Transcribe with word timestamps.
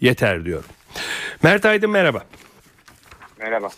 yeter 0.00 0.44
diyorum. 0.44 0.70
Mert 1.42 1.64
Aydın 1.64 1.90
merhaba. 1.90 2.24
Merhaba. 3.42 3.68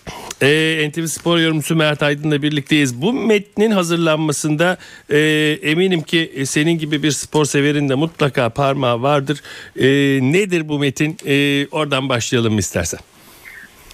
Ee, 0.42 0.88
NTV 0.88 1.06
Spor 1.06 1.38
yorumcusu 1.38 1.76
Mert 1.76 2.02
Aydın'la 2.02 2.42
birlikteyiz. 2.42 3.02
Bu 3.02 3.12
metnin 3.12 3.70
hazırlanmasında 3.70 4.76
e, 5.10 5.18
eminim 5.62 6.02
ki 6.02 6.32
e, 6.34 6.46
senin 6.46 6.78
gibi 6.78 7.02
bir 7.02 7.10
spor 7.10 7.44
severin 7.44 7.88
de 7.88 7.94
mutlaka 7.94 8.50
parmağı 8.50 9.02
vardır. 9.02 9.42
E, 9.76 9.86
nedir 10.32 10.68
bu 10.68 10.78
metin? 10.78 11.16
E, 11.26 11.66
oradan 11.66 12.08
başlayalım 12.08 12.58
istersen. 12.58 13.00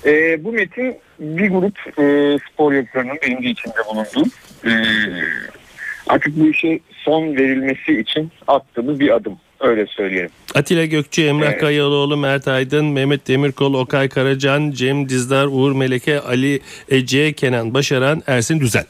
E, 0.05 0.45
bu 0.45 0.53
metin 0.53 0.97
bir 1.21 1.51
grup 1.51 1.79
e, 1.99 2.39
spor 2.53 2.73
yapılarının 2.73 3.19
benim 3.23 3.43
de 3.43 3.49
içinde 3.51 3.75
bulunduğum 3.91 4.31
e, 4.65 4.73
artık 6.07 6.37
bu 6.37 6.47
işe 6.47 6.81
son 6.93 7.37
verilmesi 7.37 8.01
için 8.01 8.31
attığımız 8.47 9.01
bir 9.01 9.11
adım. 9.11 9.39
Öyle 9.61 9.87
söyleyelim. 9.87 10.31
Atilla 10.55 10.85
Gökçe, 10.85 11.23
Emrah 11.23 11.51
Evet. 11.51 11.61
Kayalıoğlu, 11.61 12.17
Mert 12.17 12.49
Aydın, 12.49 12.85
Mehmet 12.87 13.29
Demirkol, 13.29 13.75
Okay 13.75 14.09
Karacan, 14.09 14.71
Cem 14.71 15.09
Dizdar, 15.09 15.47
Uğur 15.51 15.73
Meleke, 15.73 16.21
Ali 16.21 16.61
Ece, 16.89 17.33
Kenan 17.33 17.75
Başaran, 17.75 18.23
Ersin 18.27 18.61
Düzen. 18.61 18.85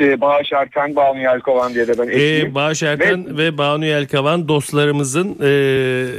E, 0.00 0.20
Bağış 0.20 0.52
Erten, 0.52 0.96
Banu 0.96 1.20
Yelkovan 1.20 1.74
diye 1.74 1.88
de 1.88 1.98
ben 1.98 2.08
ekleyeyim. 2.08 2.46
Ee, 2.46 2.54
Bağış 2.54 2.82
Erten 2.82 3.38
ve, 3.38 3.58
Banu 3.58 3.84
Yelkavan 3.84 4.48
dostlarımızın 4.48 5.28
e, 5.42 5.46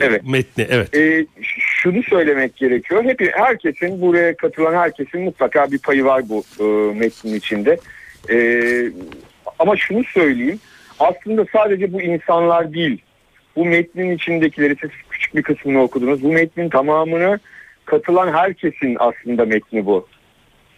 Evet. 0.06 0.23
metni. 0.28 0.67
Evet. 0.69 0.95
E, 0.97 1.25
ş- 1.41 1.61
şunu 1.61 2.03
söylemek 2.03 2.56
gerekiyor. 2.58 3.03
Hep 3.03 3.22
herkesin 3.35 4.02
buraya 4.02 4.35
katılan 4.38 4.73
herkesin 4.73 5.22
mutlaka 5.22 5.72
bir 5.72 5.78
payı 5.79 6.06
var 6.06 6.23
bu 6.29 6.44
e, 6.59 6.63
metnin 7.00 7.35
içinde. 7.35 7.78
E, 8.31 8.38
ama 9.59 9.78
şunu 9.78 10.03
söyleyeyim. 10.03 10.59
Aslında 11.00 11.46
sadece 11.53 11.94
bu 11.94 12.02
insanlar 12.02 12.73
değil. 12.73 13.02
Bu 13.55 13.65
metnin 13.65 14.11
içindekileri 14.11 14.75
siz 14.81 14.89
küçük 15.09 15.35
bir 15.35 15.43
kısmını 15.43 15.81
okudunuz. 15.81 16.23
Bu 16.23 16.31
metnin 16.31 16.69
tamamına 16.69 17.39
katılan 17.85 18.33
herkesin 18.33 18.97
aslında 18.99 19.45
metni 19.45 19.85
bu. 19.85 20.07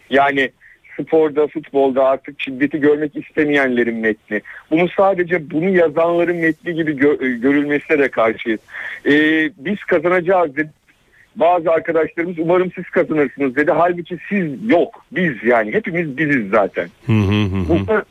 Yani 0.10 0.52
sporda, 1.00 1.48
futbolda 1.48 2.06
artık 2.06 2.42
şiddeti 2.42 2.80
görmek 2.80 3.16
istemeyenlerin 3.16 3.96
metni. 3.98 4.42
Bunu 4.72 4.90
sadece 4.98 5.52
bunu 5.52 5.70
yazanların 5.70 6.38
metni 6.38 6.74
gibi 6.74 6.92
gö- 6.92 7.42
görülmesine 7.42 8.00
de 8.00 8.08
karşıyız. 8.08 8.60
Ee, 9.06 9.50
biz 9.58 9.84
kazanacağız 9.84 10.56
dedi. 10.56 10.70
Bazı 11.36 11.72
arkadaşlarımız 11.72 12.40
umarım 12.40 12.72
siz 12.76 12.90
kazanırsınız 12.90 13.56
dedi. 13.56 13.72
Halbuki 13.72 14.18
siz 14.30 14.70
yok. 14.70 15.06
Biz 15.12 15.44
yani 15.44 15.74
hepimiz 15.74 16.18
biziz 16.18 16.50
zaten. 16.50 16.88
Hı 17.06 17.14
hı 17.14 17.42
hı 17.42 17.58
hı. 17.58 17.70
Burada 17.70 18.06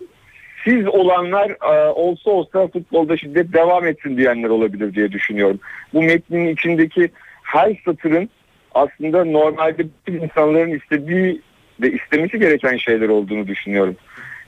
siz 0.64 0.86
olanlar 0.86 1.50
e, 1.50 1.88
olsa 1.88 2.30
olsa 2.30 2.68
futbolda 2.68 3.16
şiddet 3.16 3.52
devam 3.52 3.86
etsin 3.86 4.16
diyenler 4.16 4.48
olabilir 4.48 4.94
diye 4.94 5.12
düşünüyorum. 5.12 5.60
Bu 5.94 6.02
metnin 6.02 6.48
içindeki 6.48 7.10
her 7.42 7.82
satırın 7.84 8.30
aslında 8.74 9.24
normalde 9.24 9.86
insanların 10.08 10.70
istediği 10.70 11.40
ve 11.80 11.92
istemesi 11.92 12.38
gereken 12.38 12.76
şeyler 12.76 13.08
olduğunu 13.08 13.46
düşünüyorum. 13.46 13.96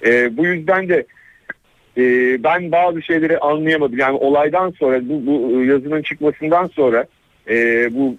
E, 0.06 0.36
bu 0.36 0.46
yüzden 0.46 0.88
de 0.88 1.06
e, 1.96 2.02
ben 2.44 2.72
bazı 2.72 3.02
şeyleri 3.02 3.38
anlayamadım. 3.38 3.98
Yani 3.98 4.16
olaydan 4.16 4.70
sonra 4.70 5.08
bu, 5.08 5.26
bu 5.26 5.64
yazının 5.64 6.02
çıkmasından 6.02 6.66
sonra 6.66 7.06
e, 7.48 7.88
bu 7.94 8.16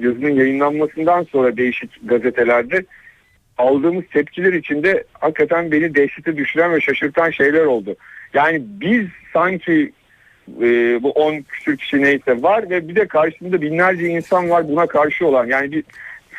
yazının 0.00 0.30
yayınlanmasından 0.30 1.22
sonra 1.22 1.56
değişik 1.56 1.90
gazetelerde 2.08 2.84
aldığımız 3.58 4.04
tepkiler 4.12 4.52
içinde 4.52 5.04
hakikaten 5.12 5.72
beni 5.72 5.94
dehşete 5.94 6.36
düşüren 6.36 6.72
ve 6.72 6.80
şaşırtan 6.80 7.30
şeyler 7.30 7.64
oldu. 7.64 7.96
Yani 8.34 8.62
biz 8.64 9.06
sanki 9.32 9.92
e, 10.60 11.02
bu 11.02 11.10
10 11.10 11.42
küsür 11.42 11.76
kişi 11.76 12.02
neyse 12.02 12.42
var 12.42 12.70
ve 12.70 12.88
bir 12.88 12.96
de 12.96 13.06
karşısında 13.06 13.62
binlerce 13.62 14.06
insan 14.06 14.50
var 14.50 14.68
buna 14.68 14.86
karşı 14.86 15.26
olan. 15.26 15.46
Yani 15.46 15.72
bir 15.72 15.84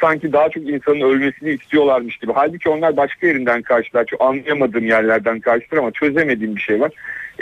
sanki 0.01 0.34
daha 0.34 0.50
çok 0.50 0.69
insanın 0.69 1.01
ölmesini 1.01 1.50
istiyorlarmış 1.50 2.18
gibi. 2.18 2.31
Halbuki 2.35 2.69
onlar 2.69 2.97
başka 2.97 3.28
yerinden 3.28 3.62
karşılar. 3.62 4.06
Çok 4.06 4.22
anlayamadığım 4.22 4.88
yerlerden 4.88 5.40
karşılar 5.40 5.78
ama 5.78 5.91
çözemediğim 5.91 6.56
bir 6.56 6.62
şey 6.62 6.81
var. 6.81 6.91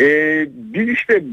E, 0.02 0.06
biz 0.52 0.90
işte 0.90 1.24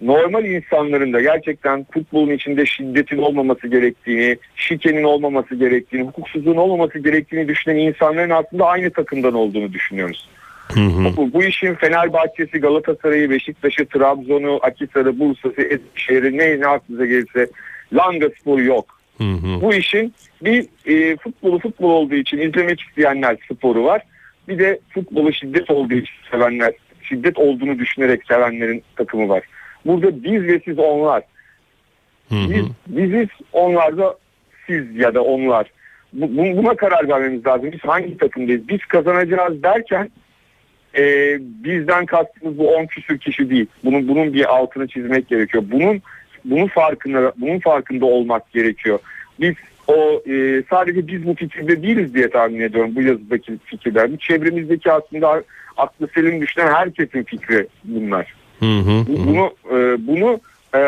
normal 0.00 0.44
insanların 0.44 1.12
da 1.12 1.20
gerçekten 1.20 1.86
futbolun 1.90 2.30
içinde 2.30 2.66
şiddetin 2.66 3.18
olmaması 3.18 3.68
gerektiğini, 3.68 4.36
şikenin 4.56 5.04
olmaması 5.04 5.54
gerektiğini, 5.54 6.06
hukuksuzluğun 6.06 6.56
olmaması 6.56 6.98
gerektiğini 6.98 7.48
düşünen 7.48 7.76
insanların 7.76 8.30
aslında 8.30 8.66
aynı 8.66 8.90
takımdan 8.90 9.34
olduğunu 9.34 9.72
düşünüyoruz. 9.72 10.28
Hı 10.74 10.80
hı. 10.80 11.16
Bu, 11.16 11.32
bu 11.32 11.44
işin 11.44 11.74
Fenerbahçe'si, 11.74 12.58
Galatasaray'ı, 12.58 13.30
Beşiktaş'ı, 13.30 13.86
Trabzon'u, 13.86 14.58
Akhisar'ı, 14.62 15.18
Bursa'sı, 15.18 15.62
Eskişehir'i 15.62 16.38
ne, 16.38 16.60
ne 16.60 16.66
aklınıza 16.66 17.06
gelirse 17.06 17.46
Langa 17.92 18.28
Sporu 18.40 18.62
yok. 18.62 19.00
Hı 19.18 19.24
hı. 19.24 19.60
Bu 19.60 19.74
işin 19.74 20.14
bir 20.42 20.66
e, 20.86 21.16
futbolu 21.16 21.58
futbol 21.58 21.90
olduğu 21.90 22.14
için 22.14 22.38
izlemek 22.38 22.80
isteyenler 22.80 23.36
sporu 23.52 23.84
var. 23.84 24.02
Bir 24.48 24.58
de 24.58 24.80
futbolu 24.94 25.32
şiddet 25.32 25.70
olduğu 25.70 25.94
için 25.94 26.14
sevenler, 26.30 26.72
şiddet 27.02 27.38
olduğunu 27.38 27.78
düşünerek 27.78 28.22
sevenlerin 28.28 28.82
takımı 28.96 29.28
var. 29.28 29.42
Burada 29.86 30.24
biz 30.24 30.42
ve 30.42 30.60
siz 30.64 30.78
onlar. 30.78 31.22
Hı 32.28 32.34
hı. 32.34 32.50
Biz, 32.50 32.64
biziz 32.86 33.28
onlar 33.52 33.98
da 33.98 34.14
siz 34.66 34.96
ya 34.96 35.14
da 35.14 35.22
onlar. 35.22 35.70
Bu, 36.12 36.28
bu- 36.36 36.56
buna 36.56 36.74
karar 36.76 37.08
vermemiz 37.08 37.46
lazım. 37.46 37.72
Biz 37.72 37.80
hangi 37.80 38.18
takımdayız? 38.18 38.68
Biz 38.68 38.78
kazanacağız 38.78 39.62
derken 39.62 40.10
e, 40.98 41.36
bizden 41.40 42.06
kastımız 42.06 42.58
bu 42.58 42.74
10 42.76 42.86
küsür 42.86 43.18
kişi 43.18 43.50
değil. 43.50 43.66
Bunun 43.84 44.08
bunun 44.08 44.34
bir 44.34 44.54
altını 44.56 44.88
çizmek 44.88 45.28
gerekiyor. 45.28 45.64
Bunun 45.70 46.02
bunun 46.44 46.66
farkında 46.66 47.32
bunun 47.36 47.58
farkında 47.58 48.06
olmak 48.06 48.52
gerekiyor. 48.52 48.98
Biz 49.40 49.54
o 49.86 50.22
e, 50.30 50.62
sadece 50.70 51.06
biz 51.06 51.26
bu 51.26 51.34
fikirde 51.34 51.82
değiliz 51.82 52.14
diye 52.14 52.30
tahmin 52.30 52.60
ediyorum 52.60 52.92
bu 52.94 53.02
yazıdaki 53.02 53.58
fikirler. 53.64 54.12
Bu 54.12 54.16
çevremizdeki 54.16 54.92
aslında 54.92 55.42
aklı 55.76 56.08
selim 56.14 56.40
düşünen 56.40 56.72
herkesin 56.74 57.22
fikri 57.22 57.66
bunlar. 57.84 58.34
Hı 58.60 58.66
hı 58.66 58.90
hı. 58.90 59.04
Bu- 59.08 59.26
Bunu 59.26 59.50
e, 59.70 60.06
bunu 60.06 60.40
e, 60.74 60.80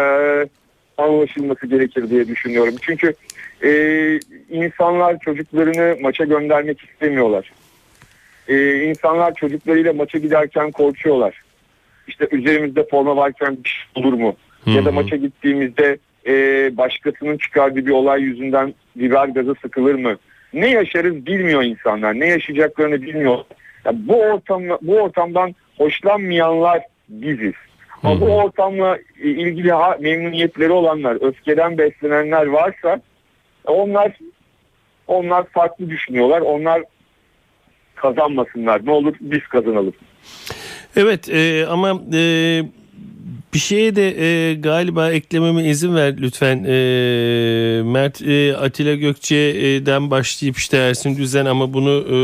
anlaşılması 0.98 1.66
gerekir 1.66 2.10
diye 2.10 2.28
düşünüyorum. 2.28 2.74
Çünkü 2.80 3.14
e, 3.64 3.70
insanlar 4.50 5.18
çocuklarını 5.18 5.96
maça 6.02 6.24
göndermek 6.24 6.80
istemiyorlar. 6.80 7.52
E, 8.48 8.82
insanlar 8.84 9.34
çocuklarıyla 9.34 9.92
maça 9.92 10.18
giderken 10.18 10.70
korkuyorlar. 10.70 11.42
İşte 12.08 12.28
üzerimizde 12.32 12.86
forma 12.90 13.16
varken 13.16 13.56
bir 13.64 13.68
şey 13.68 14.02
olur 14.04 14.12
mu? 14.12 14.36
Ya 14.66 14.74
da 14.84 14.86
Hı 14.86 14.90
hı. 14.90 14.92
maça 14.94 15.16
gittiğimizde 15.16 15.96
e, 16.26 16.32
başkasının 16.76 17.36
çıkardığı 17.36 17.86
bir 17.86 17.90
olay 17.90 18.22
yüzünden 18.22 18.74
biber 18.96 19.28
gazı 19.28 19.54
sıkılır 19.62 19.94
mı? 19.94 20.16
Ne 20.52 20.70
yaşarız 20.70 21.26
bilmiyor 21.26 21.62
insanlar. 21.62 22.20
Ne 22.20 22.26
yaşayacaklarını 22.28 23.02
bilmiyor. 23.02 23.38
Ya 23.84 23.92
bu 23.94 24.20
ortam 24.22 24.62
bu 24.82 24.96
ortamdan 25.00 25.54
hoşlanmayanlar 25.78 26.82
biziz. 27.12 27.52
Ama 28.02 28.20
bu 28.20 28.24
ortamla 28.24 28.98
ilgili 29.22 29.72
ha- 29.72 29.96
memnuniyetleri 30.00 30.72
olanlar, 30.72 31.18
öfkeden 31.28 31.78
beslenenler 31.78 32.46
varsa 32.46 33.00
onlar 33.66 34.12
onlar 35.06 35.44
farklı 35.46 35.90
düşünüyorlar. 35.90 36.40
Onlar 36.40 36.82
kazanmasınlar. 37.94 38.86
Ne 38.86 38.90
olur 38.90 39.14
biz 39.20 39.42
kazanalım. 39.48 39.94
Evet 40.96 41.28
e, 41.28 41.66
ama 41.66 42.02
e, 42.14 42.20
bir 43.54 43.58
şeye 43.58 43.96
de 43.96 44.20
e, 44.20 44.54
galiba 44.54 45.10
eklememe 45.10 45.68
izin 45.68 45.94
ver 45.94 46.16
lütfen. 46.18 46.64
E, 46.64 47.82
Mert 47.82 48.22
e, 48.22 48.56
Atilla 48.56 48.94
Gökçe'den 48.94 50.10
başlayıp 50.10 50.58
işte 50.58 50.76
Ersin 50.76 51.16
Düzen 51.16 51.46
ama 51.46 51.72
bunu 51.72 51.90
e, 51.90 52.16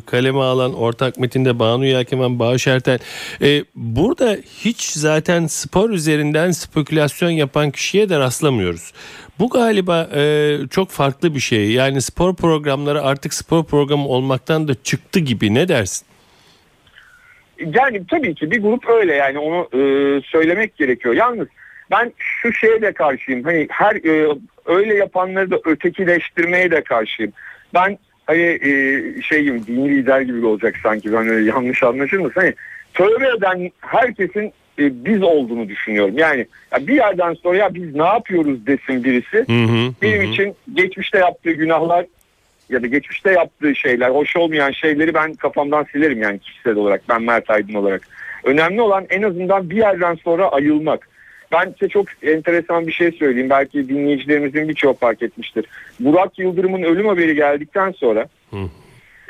kaleme 0.00 0.38
alan 0.38 0.74
ortak 0.74 1.18
metinde 1.18 1.58
Banu 1.58 1.84
Yakemen, 1.84 2.38
Bağış 2.38 2.66
Ertel. 2.66 2.98
E, 3.42 3.64
burada 3.74 4.36
hiç 4.64 4.82
zaten 4.82 5.46
spor 5.46 5.90
üzerinden 5.90 6.50
spekülasyon 6.50 7.30
yapan 7.30 7.70
kişiye 7.70 8.08
de 8.08 8.18
rastlamıyoruz. 8.18 8.92
Bu 9.38 9.48
galiba 9.48 10.08
e, 10.14 10.58
çok 10.70 10.90
farklı 10.90 11.34
bir 11.34 11.40
şey. 11.40 11.70
Yani 11.70 12.02
spor 12.02 12.36
programları 12.36 13.02
artık 13.02 13.34
spor 13.34 13.64
programı 13.64 14.08
olmaktan 14.08 14.68
da 14.68 14.74
çıktı 14.82 15.20
gibi. 15.20 15.54
Ne 15.54 15.68
dersin? 15.68 16.06
Yani 17.74 18.02
tabii 18.10 18.34
ki 18.34 18.50
bir 18.50 18.62
grup 18.62 18.88
öyle 18.88 19.14
yani 19.14 19.38
onu 19.38 19.68
e, 19.72 19.80
söylemek 20.20 20.76
gerekiyor. 20.76 21.14
Yalnız 21.14 21.48
ben 21.90 22.12
şu 22.18 22.52
şeye 22.52 22.82
de 22.82 22.92
karşıyım. 22.92 23.42
Hani 23.44 23.66
her 23.70 23.94
e, 23.94 24.36
öyle 24.66 24.94
yapanları 24.94 25.50
da 25.50 25.58
ötekileştirmeye 25.64 26.70
de 26.70 26.82
karşıyım. 26.82 27.32
Ben 27.74 27.98
hani 28.26 28.42
e, 28.42 29.02
şeyim 29.22 29.66
dini 29.66 29.90
lider 29.90 30.20
gibi 30.20 30.46
olacak 30.46 30.74
sanki 30.82 31.12
ben 31.12 31.28
öyle 31.28 31.50
yanlış 31.50 31.82
anlaşılmasın. 31.82 32.40
Hani 32.40 32.54
tövbe 32.94 33.28
eden 33.38 33.70
herkesin 33.80 34.52
e, 34.78 35.04
biz 35.04 35.22
olduğunu 35.22 35.68
düşünüyorum. 35.68 36.18
Yani 36.18 36.46
ya 36.72 36.86
bir 36.86 36.94
yerden 36.94 37.34
sonra 37.34 37.56
ya 37.56 37.74
biz 37.74 37.94
ne 37.94 38.06
yapıyoruz 38.06 38.66
desin 38.66 39.04
birisi. 39.04 39.36
Hı 39.36 39.64
hı, 39.64 39.92
Benim 40.02 40.20
hı 40.20 40.32
için 40.32 40.54
geçmişte 40.74 41.18
yaptığı 41.18 41.52
günahlar 41.52 42.06
ya 42.70 42.82
da 42.82 42.86
geçmişte 42.86 43.32
yaptığı 43.32 43.74
şeyler, 43.74 44.10
hoş 44.10 44.36
olmayan 44.36 44.70
şeyleri 44.70 45.14
ben 45.14 45.34
kafamdan 45.34 45.86
silerim 45.92 46.22
yani 46.22 46.38
kişisel 46.38 46.76
olarak, 46.76 47.02
ben 47.08 47.22
Mert 47.22 47.50
Aydın 47.50 47.74
olarak. 47.74 48.02
Önemli 48.44 48.80
olan 48.80 49.06
en 49.10 49.22
azından 49.22 49.70
bir 49.70 49.76
yerden 49.76 50.14
sonra 50.14 50.48
ayılmak. 50.48 51.08
Ben 51.52 51.74
size 51.78 51.88
çok 51.88 52.06
enteresan 52.22 52.86
bir 52.86 52.92
şey 52.92 53.12
söyleyeyim. 53.12 53.50
Belki 53.50 53.88
dinleyicilerimizin 53.88 54.68
birçoğu 54.68 54.94
fark 54.94 55.22
etmiştir. 55.22 55.64
Burak 56.00 56.38
Yıldırım'ın 56.38 56.82
ölüm 56.82 57.08
haberi 57.08 57.34
geldikten 57.34 57.90
sonra 57.90 58.28
Hı. 58.50 58.56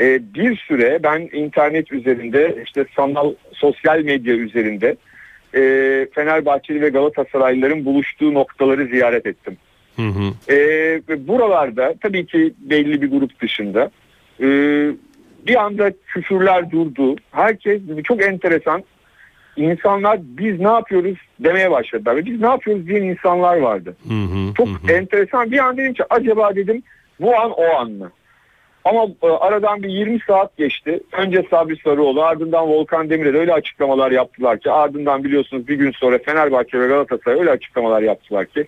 e, 0.01 0.35
bir 0.35 0.57
süre 0.57 1.01
ben 1.03 1.29
internet 1.33 1.93
üzerinde, 1.93 2.63
işte 2.67 2.85
sanal 2.97 3.35
sosyal 3.53 4.01
medya 4.01 4.35
üzerinde 4.35 4.97
e, 5.55 5.61
Fenerbahçeli 6.15 6.83
ve 6.83 6.89
Galatasaraylıların 6.89 7.85
buluştuğu 7.85 8.35
noktaları 8.35 8.87
ziyaret 8.87 9.27
ettim. 9.27 9.57
Hı 9.97 10.03
hı. 10.03 10.53
Ve 11.09 11.29
buralarda 11.29 11.95
tabii 12.01 12.27
ki 12.27 12.55
belli 12.59 13.03
bir 13.03 13.11
grup 13.11 13.41
dışında 13.41 13.91
e, 14.41 14.47
bir 15.47 15.63
anda 15.65 15.93
küfürler 16.07 16.71
durdu. 16.71 17.17
Herkes 17.31 17.81
çok 18.05 18.23
enteresan 18.23 18.85
insanlar 19.57 20.19
biz 20.23 20.61
ne 20.61 20.69
yapıyoruz 20.69 21.19
demeye 21.41 21.71
başladılar. 21.71 22.17
Ve 22.17 22.25
biz 22.25 22.41
ne 22.41 22.47
yapıyoruz 22.47 22.87
diyen 22.87 23.03
insanlar 23.03 23.57
vardı. 23.57 23.97
Hı 24.09 24.15
hı, 24.15 24.55
Çok 24.55 24.69
hı 24.69 24.93
enteresan 24.93 25.51
bir 25.51 25.59
an 25.59 25.77
dedim 25.77 25.95
ki 25.95 26.05
acaba 26.11 26.57
dedim 26.57 26.83
bu 27.21 27.37
an 27.37 27.51
o 27.51 27.65
an 27.65 27.91
mı? 27.91 28.11
Ama 28.85 29.07
e, 29.23 29.27
aradan 29.27 29.83
bir 29.83 29.89
20 29.89 30.21
saat 30.27 30.57
geçti. 30.57 31.01
Önce 31.13 31.47
Sabri 31.51 31.77
Sarıoğlu 31.77 32.23
ardından 32.23 32.69
Volkan 32.69 33.11
Demirel 33.11 33.37
öyle 33.37 33.53
açıklamalar 33.53 34.11
yaptılar 34.11 34.59
ki 34.59 34.71
ardından 34.71 35.25
biliyorsunuz 35.25 35.69
bir 35.69 35.75
gün 35.75 35.93
sonra 35.93 36.19
Fenerbahçe 36.19 36.81
ve 36.81 36.87
Galatasaray 36.87 37.41
öyle 37.41 37.51
açıklamalar 37.51 38.03
yaptılar 38.03 38.47
ki 38.47 38.67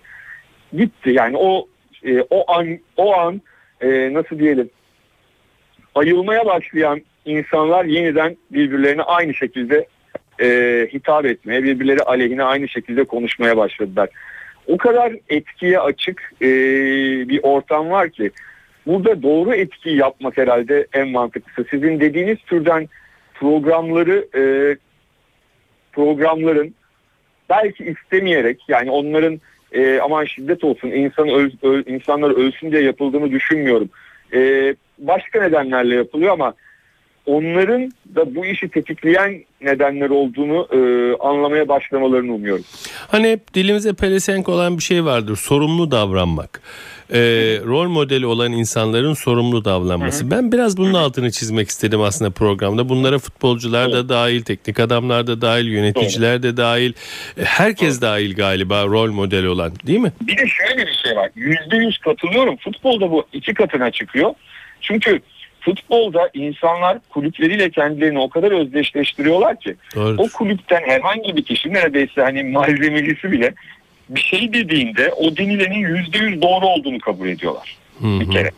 gitti. 0.73 1.09
Yani 1.09 1.37
o 1.37 1.67
e, 2.03 2.21
o 2.21 2.51
an 2.51 2.79
o 2.97 3.13
an 3.13 3.41
e, 3.81 4.13
nasıl 4.13 4.39
diyelim 4.39 4.69
ayılmaya 5.95 6.45
başlayan 6.45 7.01
insanlar 7.25 7.85
yeniden 7.85 8.37
birbirlerine 8.51 9.01
aynı 9.01 9.33
şekilde 9.33 9.87
e, 10.41 10.47
hitap 10.93 11.25
etmeye, 11.25 11.63
birbirleri 11.63 12.03
aleyhine 12.03 12.43
aynı 12.43 12.69
şekilde 12.69 13.03
konuşmaya 13.03 13.57
başladılar. 13.57 14.09
O 14.67 14.77
kadar 14.77 15.13
etkiye 15.29 15.79
açık 15.79 16.31
e, 16.41 16.47
bir 17.29 17.39
ortam 17.43 17.89
var 17.89 18.09
ki 18.09 18.31
burada 18.85 19.23
doğru 19.23 19.53
etkiyi 19.53 19.97
yapmak 19.97 20.37
herhalde 20.37 20.87
en 20.93 21.07
mantıklısı. 21.07 21.69
Sizin 21.69 21.99
dediğiniz 21.99 22.37
türden 22.37 22.89
programları 23.33 24.27
e, 24.35 24.43
programların 25.93 26.75
belki 27.49 27.83
istemeyerek 27.83 28.59
yani 28.67 28.91
onların 28.91 29.41
e, 29.71 29.99
aman 29.99 30.25
şiddet 30.25 30.63
olsun 30.63 30.87
insan 30.87 31.29
öl, 31.29 31.51
öl, 31.63 31.83
insanlar 31.87 32.31
ölsün 32.31 32.71
diye 32.71 32.81
yapıldığını 32.81 33.31
düşünmüyorum. 33.31 33.89
E, 34.33 34.75
başka 34.99 35.41
nedenlerle 35.41 35.95
yapılıyor 35.95 36.33
ama 36.33 36.53
onların 37.25 37.91
da 38.15 38.35
bu 38.35 38.45
işi 38.45 38.69
tetikleyen 38.69 39.43
nedenler 39.61 40.09
olduğunu 40.09 40.67
e, 40.71 40.79
anlamaya 41.19 41.67
başlamalarını 41.67 42.33
umuyorum. 42.33 42.65
Hani 43.07 43.31
hep 43.31 43.53
dilimize 43.53 43.93
pelesenk 43.93 44.49
olan 44.49 44.77
bir 44.77 44.83
şey 44.83 45.05
vardır. 45.05 45.35
Sorumlu 45.35 45.91
davranmak. 45.91 46.61
Ee, 47.13 47.17
rol 47.65 47.87
modeli 47.89 48.25
olan 48.25 48.51
insanların 48.51 49.13
sorumlu 49.13 49.65
davranması. 49.65 50.31
Ben 50.31 50.51
biraz 50.51 50.77
bunun 50.77 50.93
altını 50.93 51.31
çizmek 51.31 51.69
istedim 51.69 52.01
aslında 52.01 52.31
programda. 52.31 52.89
Bunlara 52.89 53.19
futbolcular 53.19 53.91
da 53.91 54.09
dahil, 54.09 54.41
teknik 54.41 54.79
adamlar 54.79 55.27
da 55.27 55.41
dahil, 55.41 55.65
yöneticiler 55.67 56.43
de 56.43 56.57
dahil. 56.57 56.93
e, 57.37 57.43
Herkes 57.43 58.01
dahil 58.01 58.35
galiba 58.35 58.83
rol 58.85 59.11
modeli 59.11 59.49
olan 59.49 59.71
değil 59.87 59.99
mi? 59.99 60.11
Bir 60.21 60.37
de 60.37 60.47
şöyle 60.47 60.87
bir 60.87 60.93
şey 61.05 61.15
var. 61.15 61.29
Yüzde 61.35 61.77
yüz 61.77 61.97
katılıyorum. 61.97 62.57
Futbolda 62.57 63.11
bu 63.11 63.25
iki 63.33 63.53
katına 63.53 63.91
çıkıyor. 63.91 64.33
Çünkü 64.81 65.19
futbolda 65.61 66.29
insanlar 66.33 66.97
kulüpleriyle 67.09 67.69
kendilerini 67.69 68.19
o 68.19 68.29
kadar 68.29 68.51
özdeşleştiriyorlar 68.51 69.59
ki 69.59 69.75
Doğru. 69.95 70.15
o 70.17 70.27
kulüpten 70.27 70.81
herhangi 70.85 71.35
bir 71.35 71.43
kişi 71.45 71.73
neredeyse 71.73 72.21
hani 72.21 72.43
malzemelisi 72.43 73.31
bile 73.31 73.53
bir 74.09 74.21
şey 74.21 74.53
dediğinde 74.53 75.11
o 75.11 75.37
denilenin 75.37 75.79
yüzde 75.79 76.17
yüz 76.17 76.41
doğru 76.41 76.65
olduğunu 76.65 76.99
kabul 76.99 77.27
ediyorlar. 77.27 77.77
Bir 77.99 78.31
kere. 78.31 78.51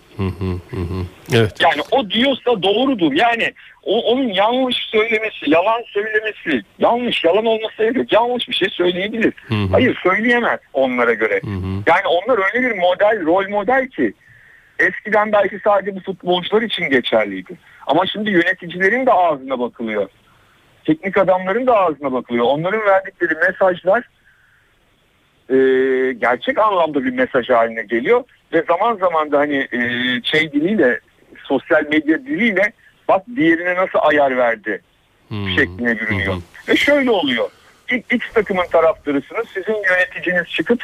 Evet. 1.33 1.53
Yani 1.61 1.81
o 1.91 2.09
diyorsa 2.09 2.63
doğrudur. 2.63 3.13
Yani 3.13 3.53
o, 3.83 4.01
onun 4.01 4.27
yanlış 4.27 4.75
söylemesi, 4.77 5.49
yalan 5.49 5.83
söylemesi, 5.87 6.61
yanlış, 6.79 7.23
yalan 7.23 7.45
olması 7.45 7.83
yok. 7.83 8.13
Yanlış 8.13 8.49
bir 8.49 8.53
şey 8.53 8.69
söyleyebilir. 8.69 9.33
Hayır 9.71 9.99
söyleyemez 10.03 10.59
onlara 10.73 11.13
göre. 11.13 11.41
Yani 11.87 12.07
onlar 12.07 12.39
öyle 12.55 12.69
bir 12.69 12.77
model, 12.77 13.25
rol 13.25 13.49
model 13.49 13.87
ki 13.87 14.13
eskiden 14.79 15.31
belki 15.31 15.59
sadece 15.63 15.95
bu 15.95 15.99
futbolcular 15.99 16.61
için 16.61 16.89
geçerliydi. 16.89 17.57
Ama 17.87 18.05
şimdi 18.05 18.31
yöneticilerin 18.31 19.05
de 19.05 19.11
ağzına 19.11 19.59
bakılıyor. 19.59 20.09
Teknik 20.85 21.17
adamların 21.17 21.67
da 21.67 21.77
ağzına 21.77 22.11
bakılıyor. 22.11 22.45
Onların 22.45 22.81
verdikleri 22.85 23.35
mesajlar 23.35 24.03
e, 25.49 25.55
gerçek 26.13 26.57
anlamda 26.57 27.03
bir 27.03 27.13
mesaj 27.13 27.49
haline 27.49 27.83
geliyor. 27.83 28.23
Ve 28.53 28.63
zaman 28.67 28.95
zaman 28.95 29.31
da 29.31 29.39
hani 29.39 29.67
e, 29.71 29.79
şey 30.23 30.51
diliyle, 30.51 30.99
sosyal 31.43 31.83
medya 31.91 32.25
diliyle 32.25 32.71
bak 33.07 33.23
diğerine 33.35 33.75
nasıl 33.75 33.99
ayar 34.01 34.37
verdi 34.37 34.81
Hı. 35.29 35.35
şekline 35.57 35.99
bürünüyor. 35.99 36.33
Hı 36.33 36.37
hı. 36.37 36.41
Ve 36.67 36.75
şöyle 36.75 37.11
oluyor. 37.11 37.49
X, 37.91 38.05
X 38.11 38.33
takımın 38.33 38.65
taraftarısınız. 38.71 39.47
Sizin 39.53 39.75
yöneticiniz 39.75 40.47
çıkıp 40.47 40.83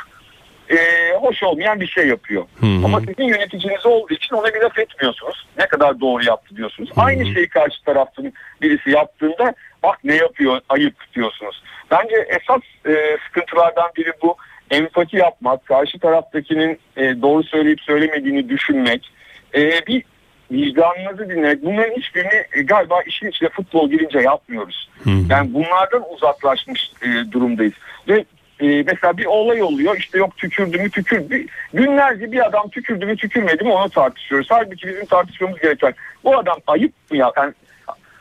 e, 0.69 0.77
hoş 1.21 1.43
olmayan 1.43 1.79
bir 1.79 1.87
şey 1.87 2.07
yapıyor. 2.07 2.43
Hı. 2.59 2.65
Ama 2.85 2.99
sizin 2.99 3.23
yöneticiniz 3.23 3.85
olduğu 3.85 4.13
için 4.13 4.35
ona 4.35 4.53
bir 4.53 4.61
laf 4.61 4.79
etmiyorsunuz. 4.79 5.47
Ne 5.57 5.67
kadar 5.67 5.99
doğru 5.99 6.23
yaptı 6.23 6.55
diyorsunuz. 6.55 6.89
Aynı 6.95 7.33
şeyi 7.33 7.49
karşı 7.49 7.83
tarafın 7.83 8.33
birisi 8.61 8.89
yaptığında 8.89 9.53
bak 9.83 9.99
ne 10.03 10.15
yapıyor 10.15 10.61
ayıp 10.69 10.95
diyorsunuz. 11.15 11.63
Bence 11.91 12.15
esas 12.29 12.61
e, 12.87 13.17
sıkıntılardan 13.27 13.91
biri 13.97 14.13
bu. 14.21 14.35
Empati 14.73 15.17
yapmak, 15.17 15.65
karşı 15.65 15.99
taraftakinin 15.99 16.79
e, 16.97 17.21
doğru 17.21 17.43
söyleyip 17.43 17.81
söylemediğini 17.81 18.49
düşünmek, 18.49 19.11
e, 19.55 19.87
bir 19.87 20.03
vicdanınızı 20.51 21.29
dinlemek. 21.29 21.63
Bunların 21.63 21.95
hiçbirini 21.95 22.43
e, 22.53 22.61
galiba 22.61 23.01
işin 23.01 23.27
içine 23.27 23.49
futbol 23.49 23.89
girince 23.89 24.19
yapmıyoruz. 24.19 24.89
Hı. 25.03 25.09
Yani 25.29 25.53
bunlardan 25.53 26.03
uzaklaşmış 26.13 26.91
e, 27.01 27.31
durumdayız. 27.31 27.73
Ve 28.07 28.25
e, 28.59 28.83
mesela 28.83 29.17
bir 29.17 29.25
olay 29.25 29.63
oluyor 29.63 29.97
işte 29.97 30.17
yok 30.17 30.37
tükürdü 30.37 30.77
mü 30.77 30.89
tükürdü. 30.89 31.45
Günlerce 31.73 32.31
bir 32.31 32.45
adam 32.45 32.69
tükürdü 32.69 33.05
mü 33.05 33.15
tükürmedi 33.15 33.63
mi 33.63 33.71
onu 33.71 33.89
tartışıyoruz. 33.89 34.47
Halbuki 34.49 34.87
bizim 34.87 35.05
tartışmamız 35.05 35.59
gereken 35.59 35.93
bu 36.23 36.37
adam 36.37 36.57
ayıp 36.67 36.93
mı 37.11 37.17
ya? 37.17 37.31
Yani, 37.37 37.53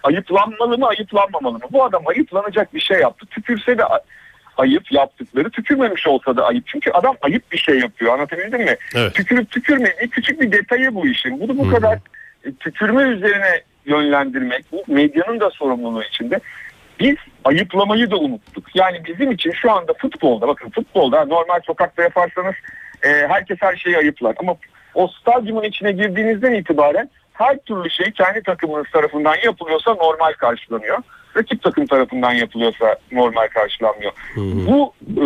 ayıplanmalı 0.03 0.79
mı 0.79 0.87
ayıplanmamalı 0.87 1.55
mı? 1.55 1.65
Bu 1.73 1.85
adam 1.85 2.03
ayıplanacak 2.07 2.75
bir 2.75 2.81
şey 2.81 3.01
yaptı. 3.01 3.27
Tükürse 3.27 3.79
de 3.79 3.83
ayıp 4.57 4.93
yaptıkları 4.93 5.51
tükürmemiş 5.51 6.07
olsa 6.07 6.37
da 6.37 6.47
ayıp. 6.47 6.67
Çünkü 6.67 6.91
adam 6.91 7.17
ayıp 7.23 7.53
bir 7.53 7.59
şey 7.59 7.79
yapıyor 7.79 8.15
anlatabildim 8.15 8.63
mi? 8.63 8.77
Evet. 8.95 9.15
Tükürüp 9.15 9.51
tükürmediği 9.51 10.11
küçük 10.11 10.41
bir 10.41 10.53
detayı 10.53 10.95
bu 10.95 11.07
işin. 11.07 11.41
Bunu 11.41 11.59
bu 11.59 11.67
hı. 11.67 11.71
kadar 11.71 11.99
e, 12.45 12.53
tükürme 12.61 13.03
üzerine 13.03 13.63
yönlendirmek 13.87 14.65
bu 14.73 14.85
medyanın 14.87 15.41
da 15.41 15.51
sorumluluğu 15.51 16.03
içinde. 16.03 16.41
biz 17.01 17.17
ayıplamayı 17.45 18.11
da 18.11 18.17
unuttuk. 18.17 18.77
Yani 18.77 19.05
bizim 19.05 19.31
için 19.31 19.53
şu 19.53 19.73
anda 19.73 19.93
futbolda 19.93 20.49
bakın 20.49 20.71
futbolda 20.71 21.25
normal 21.25 21.61
sokakta 21.67 22.03
yaparsanız 22.03 22.55
e, 23.03 23.09
herkes 23.09 23.57
her 23.61 23.77
şeyi 23.77 23.99
ayıplar. 23.99 24.35
Ama 24.39 24.57
o 24.95 25.09
stadyumun 25.09 25.63
içine 25.63 25.93
girdiğinizden 25.93 26.53
itibaren 26.53 27.11
her 27.33 27.59
türlü 27.59 27.91
şey 27.91 28.11
kendi 28.11 28.43
takımınız 28.43 28.87
tarafından 28.93 29.37
yapılıyorsa 29.45 29.95
normal 29.95 30.33
karşılanıyor. 30.33 30.99
Rakip 31.37 31.63
takım 31.63 31.87
tarafından 31.87 32.33
yapılıyorsa 32.33 32.97
normal 33.13 33.49
karşılanmıyor. 33.49 34.13
Bu 34.37 34.95
e, 35.03 35.25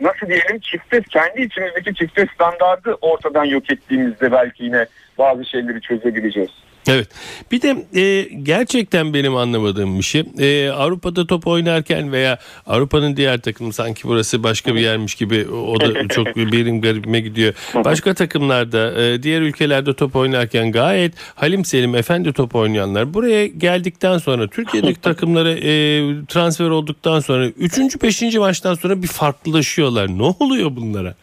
nasıl 0.00 0.26
diyelim 0.26 0.58
çifte 0.58 1.02
kendi 1.02 1.42
içimizdeki 1.42 1.94
çifte 1.94 2.26
standardı 2.34 2.96
ortadan 3.00 3.44
yok 3.44 3.72
ettiğimizde 3.72 4.32
belki 4.32 4.64
yine 4.64 4.86
bazı 5.18 5.44
şeyleri 5.44 5.80
çözebileceğiz. 5.80 6.50
Evet. 6.88 7.08
Bir 7.52 7.62
de 7.62 8.00
e, 8.00 8.28
gerçekten 8.42 9.14
benim 9.14 9.36
anlamadığım 9.36 9.98
bir 9.98 10.04
şey. 10.04 10.24
E, 10.38 10.70
Avrupa'da 10.70 11.26
top 11.26 11.46
oynarken 11.46 12.12
veya 12.12 12.38
Avrupa'nın 12.66 13.16
diğer 13.16 13.40
takımı 13.40 13.72
sanki 13.72 14.02
burası 14.04 14.42
başka 14.42 14.74
bir 14.74 14.80
yermiş 14.80 15.14
gibi 15.14 15.48
o 15.48 15.80
da 15.80 16.08
çok 16.08 16.26
benim 16.36 16.80
garibime 16.80 17.20
gidiyor. 17.20 17.54
Başka 17.74 18.14
takımlarda, 18.14 19.02
e, 19.02 19.22
diğer 19.22 19.40
ülkelerde 19.40 19.94
top 19.94 20.16
oynarken 20.16 20.72
gayet 20.72 21.14
halim 21.34 21.64
selim 21.64 21.94
efendi 21.94 22.32
top 22.32 22.54
oynayanlar 22.54 23.14
buraya 23.14 23.46
geldikten 23.46 24.18
sonra 24.18 24.48
Türkiye'deki 24.48 25.00
takımlara 25.00 25.52
e, 25.52 26.02
transfer 26.28 26.68
olduktan 26.68 27.20
sonra 27.20 27.46
3. 27.46 28.02
5. 28.02 28.22
maçtan 28.22 28.74
sonra 28.74 29.02
bir 29.02 29.08
farklılaşıyorlar. 29.08 30.08
Ne 30.08 30.22
oluyor 30.22 30.76
bunlara? 30.76 31.14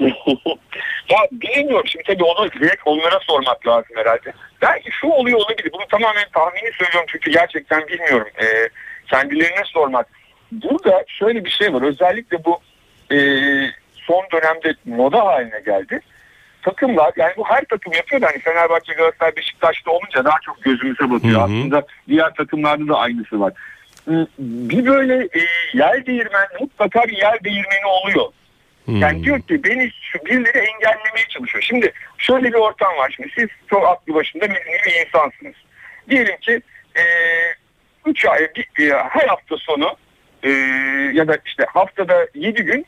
ya 1.08 1.18
bilmiyorum 1.32 1.86
şimdi 1.86 2.04
tabii 2.04 2.24
onu 2.24 2.52
direkt 2.52 2.82
onlara 2.84 3.20
sormak 3.20 3.66
lazım 3.66 3.96
herhalde. 3.96 4.32
Belki 4.62 4.90
şu 4.90 5.08
oluyor 5.08 5.38
olabilir. 5.38 5.72
Bunu 5.72 5.86
tamamen 5.90 6.28
tahmini 6.34 6.72
söylüyorum 6.72 7.06
çünkü 7.08 7.30
gerçekten 7.30 7.88
bilmiyorum. 7.88 8.28
Ee, 8.42 8.68
kendilerine 9.06 9.64
sormak. 9.64 10.06
Burada 10.52 11.04
şöyle 11.08 11.44
bir 11.44 11.50
şey 11.50 11.74
var. 11.74 11.82
Özellikle 11.82 12.44
bu 12.44 12.60
e, 13.12 13.18
son 13.94 14.24
dönemde 14.32 14.74
moda 14.84 15.24
haline 15.24 15.60
geldi. 15.60 16.00
Takımlar 16.62 17.12
yani 17.16 17.32
bu 17.36 17.48
her 17.48 17.64
takım 17.64 17.92
yapıyor 17.92 18.22
da 18.22 18.26
hani 18.26 18.38
Fenerbahçe, 18.38 18.92
Galatasaray, 18.92 19.36
Beşiktaş'ta 19.36 19.90
olunca 19.90 20.24
daha 20.24 20.36
çok 20.44 20.62
gözümüze 20.62 21.10
batıyor. 21.10 21.34
Hı 21.34 21.38
hı. 21.38 21.42
Aslında 21.42 21.86
diğer 22.08 22.34
takımlarda 22.34 22.88
da 22.88 22.98
aynısı 22.98 23.40
var. 23.40 23.52
Bir 24.38 24.86
böyle 24.86 25.14
e, 25.14 25.40
yer 25.74 26.06
değirmen 26.06 26.46
mutlaka 26.60 27.02
bir 27.02 27.16
yer 27.16 27.44
değirmeni 27.44 27.86
oluyor. 27.86 28.26
Yani 28.88 29.24
diyor 29.24 29.40
ki 29.40 29.64
beni 29.64 29.90
şu 30.00 30.24
birileri 30.26 30.58
engellemeye 30.58 31.26
çalışıyor. 31.28 31.62
Şimdi 31.62 31.92
şöyle 32.18 32.48
bir 32.48 32.58
ortam 32.58 32.96
var. 32.96 33.12
Şimdi 33.16 33.28
siz 33.38 33.48
çok 33.70 33.86
aklı 33.86 34.14
başında 34.14 34.46
medeni 34.46 34.80
bir 34.86 35.06
insansınız. 35.06 35.54
Diyelim 36.10 36.36
ki 36.36 36.60
3 38.06 38.24
ay 38.24 38.48
bir, 38.56 38.90
e, 38.90 38.94
her 39.08 39.28
hafta 39.28 39.56
sonu 39.56 39.96
e, 40.42 40.50
ya 41.12 41.28
da 41.28 41.38
işte 41.46 41.64
haftada 41.74 42.28
7 42.34 42.62
gün 42.62 42.86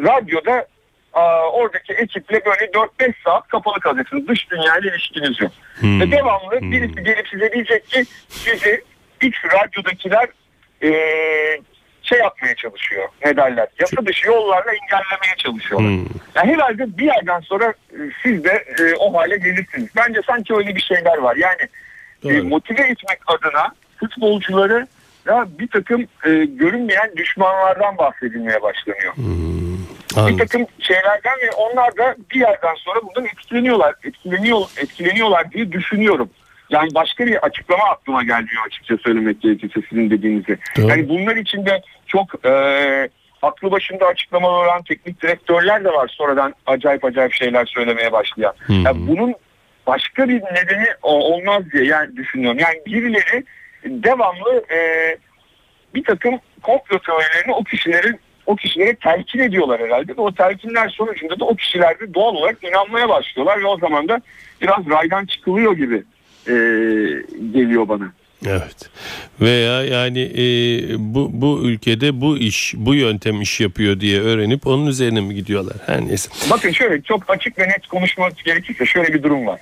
radyoda 0.00 0.66
aa, 1.12 1.50
oradaki 1.50 1.92
ekiple 1.92 2.44
böyle 2.44 2.64
4-5 2.64 3.14
saat 3.24 3.48
kapalı 3.48 3.80
kalacaksınız. 3.80 4.28
Dış 4.28 4.50
dünyayla 4.50 4.90
ilişkiniz 4.90 5.40
yok. 5.40 5.52
Hmm. 5.80 6.00
Ve 6.00 6.10
devamlı 6.10 6.60
birisi 6.62 7.02
gelip 7.02 7.28
size 7.28 7.52
diyecek 7.52 7.88
ki 7.88 8.04
sizi 8.28 8.84
X 9.22 9.38
radyodakiler 9.44 10.28
e, 10.82 10.90
şey 12.02 12.18
yapmaya 12.18 12.54
çalışıyor. 12.54 13.08
Ne 13.24 13.36
derler? 13.36 13.68
Yasa 13.80 14.06
dışı 14.06 14.26
yollarla 14.26 14.72
engellemeye 14.72 15.36
çalışıyorlar. 15.36 15.90
Hmm. 15.90 16.06
Yani 16.34 16.52
herhalde 16.52 16.98
bir 16.98 17.04
yerden 17.04 17.40
sonra 17.40 17.74
e, 17.92 17.98
siz 18.22 18.44
de 18.44 18.64
e, 18.78 18.94
o 18.94 19.14
hale 19.14 19.36
gelirsiniz. 19.36 19.88
Bence 19.96 20.20
sanki 20.26 20.54
öyle 20.54 20.76
bir 20.76 20.80
şeyler 20.80 21.18
var. 21.18 21.36
Yani 21.36 21.68
e, 22.24 22.40
motive 22.40 22.82
etmek 22.82 23.18
adına 23.26 23.72
futbolcuları 23.96 24.86
ya 25.26 25.46
bir 25.58 25.68
takım 25.68 26.02
e, 26.02 26.30
görünmeyen 26.44 27.12
düşmanlardan 27.16 27.98
bahsedilmeye 27.98 28.62
başlanıyor. 28.62 29.14
Bir 29.16 30.18
Anladım. 30.18 30.36
takım 30.36 30.66
şeylerden 30.78 31.38
ve 31.42 31.50
onlar 31.50 31.96
da 31.96 32.16
bir 32.30 32.40
yerden 32.40 32.74
sonra 32.74 33.00
bundan 33.02 33.24
etkileniyorlar. 33.24 33.94
Etkileniyor, 34.04 34.60
etkileniyorlar 34.76 35.52
diye 35.52 35.72
düşünüyorum. 35.72 36.30
Yani 36.70 36.88
başka 36.94 37.26
bir 37.26 37.46
açıklama 37.46 37.84
aklıma 37.84 38.22
gelmiyor 38.22 38.66
açıkça 38.66 38.96
söylemek 38.96 39.40
gerekirse 39.40 39.80
sizin 39.90 40.10
dediğinizde. 40.10 40.56
Doğru. 40.76 40.88
Yani 40.88 41.08
bunlar 41.08 41.36
içinde 41.36 41.82
çok 42.06 42.46
e, 42.46 42.52
aklı 43.42 43.70
başında 43.70 44.06
açıklamalar 44.06 44.66
olan 44.66 44.82
teknik 44.82 45.22
direktörler 45.22 45.84
de 45.84 45.88
var 45.88 46.08
sonradan 46.08 46.54
acayip 46.66 47.04
acayip 47.04 47.32
şeyler 47.32 47.66
söylemeye 47.66 48.12
başlayan. 48.12 48.54
Hı 48.58 48.72
hı. 48.72 48.76
Yani 48.76 49.08
bunun 49.08 49.34
başka 49.86 50.28
bir 50.28 50.34
nedeni 50.34 50.86
olmaz 51.02 51.62
diye 51.72 51.84
yani 51.84 52.16
düşünüyorum. 52.16 52.58
Yani 52.58 52.80
birileri 52.86 53.44
devamlı 53.84 54.64
e, 54.70 54.78
bir 55.94 56.04
takım 56.04 56.38
komplo 56.62 56.98
teorilerini 56.98 57.52
o 57.52 57.64
kişilerin 57.64 58.20
o 58.46 58.56
kişilere 58.56 58.94
telkin 58.94 59.38
ediyorlar 59.38 59.80
herhalde. 59.80 60.16
Ve 60.16 60.20
o 60.20 60.34
telkinler 60.34 60.88
sonucunda 60.88 61.40
da 61.40 61.44
o 61.44 61.56
kişiler 61.56 62.00
de 62.00 62.14
doğal 62.14 62.34
olarak 62.34 62.64
inanmaya 62.64 63.08
başlıyorlar 63.08 63.60
ve 63.60 63.66
o 63.66 63.78
zaman 63.78 64.08
da 64.08 64.20
biraz 64.62 64.90
raydan 64.90 65.26
çıkılıyor 65.26 65.76
gibi 65.76 66.02
e, 66.48 66.54
geliyor 67.52 67.88
bana. 67.88 68.12
Evet. 68.46 68.90
Veya 69.40 69.84
yani 69.84 70.20
e, 70.20 70.44
bu 70.98 71.30
bu 71.32 71.60
ülkede 71.64 72.20
bu 72.20 72.38
iş, 72.38 72.74
bu 72.76 72.94
yöntem 72.94 73.40
iş 73.40 73.60
yapıyor 73.60 74.00
diye 74.00 74.20
öğrenip 74.20 74.66
onun 74.66 74.86
üzerine 74.86 75.20
mi 75.20 75.34
gidiyorlar? 75.34 75.76
Her 75.86 76.00
neyse. 76.00 76.30
Bakın 76.50 76.70
şöyle 76.70 77.02
çok 77.02 77.30
açık 77.30 77.58
ve 77.58 77.68
net 77.68 77.86
konuşmak 77.86 78.44
gerekirse 78.44 78.86
şöyle 78.86 79.14
bir 79.14 79.22
durum 79.22 79.46
var. 79.46 79.60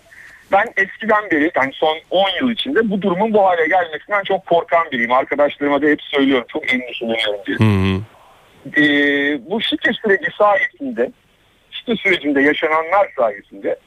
Ben 0.53 0.67
eskiden 0.77 1.31
beri 1.31 1.51
yani 1.57 1.73
son 1.75 1.99
10 2.11 2.29
yıl 2.41 2.51
içinde 2.51 2.91
bu 2.91 3.03
durumun 3.03 3.33
bu 3.33 3.47
hale 3.47 3.67
gelmesinden 3.67 4.23
çok 4.23 4.47
korkan 4.47 4.91
biriyim. 4.93 5.13
Arkadaşlarıma 5.13 5.83
da 5.83 5.87
hep 5.87 6.03
söylüyorum. 6.03 6.47
Çok 6.53 6.75
endişeleniyorum 6.75 7.41
diye. 7.47 7.57
Hı 7.57 7.65
hı. 7.65 8.01
Ee, 8.77 9.41
bu 9.51 9.61
şike 9.61 9.93
süreci 9.93 10.29
sayesinde 10.39 11.13
şike 11.71 11.97
sürecinde 11.97 12.43
yaşananlar 12.43 13.09
sayesinde 13.17 13.79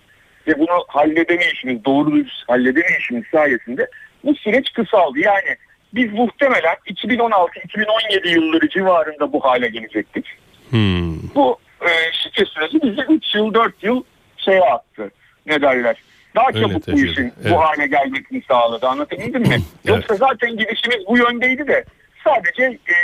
ve 0.47 0.59
bunu 0.59 0.85
halledemeyişimiz, 0.87 1.85
doğru 1.85 2.11
dürüst 2.11 2.49
halledemeyişimiz 2.49 3.23
sayesinde 3.31 3.87
bu 4.23 4.35
süreç 4.35 4.73
kısaldı. 4.73 5.19
Yani 5.19 5.57
biz 5.93 6.13
muhtemelen 6.13 6.75
2016-2017 6.85 8.29
yılları 8.29 8.69
civarında 8.69 9.33
bu 9.33 9.45
hale 9.45 9.67
gelecektik. 9.67 10.25
Hmm. 10.69 11.35
Bu 11.35 11.57
e, 11.81 11.89
şike 12.23 12.45
süreci 12.45 12.81
bizi 12.81 13.01
3 13.01 13.35
yıl 13.35 13.53
4 13.53 13.83
yıl 13.83 14.03
şeye 14.37 14.61
attı. 14.61 15.11
Ne 15.45 15.61
derler? 15.61 15.97
Daha 16.35 16.47
Öyle 16.47 16.59
çabuk 16.59 16.87
bu 16.87 16.99
işin 16.99 17.33
evet. 17.41 17.51
bu 17.51 17.61
hale 17.61 17.87
gelmesini 17.87 18.43
sağladı. 18.47 18.87
Anlatabildim 18.87 19.41
mi? 19.41 19.57
Yoksa 19.85 20.15
zaten 20.15 20.57
gidişimiz 20.57 21.07
bu 21.07 21.17
yöndeydi 21.17 21.67
de 21.67 21.85
sadece 22.23 22.63
e, 22.63 22.95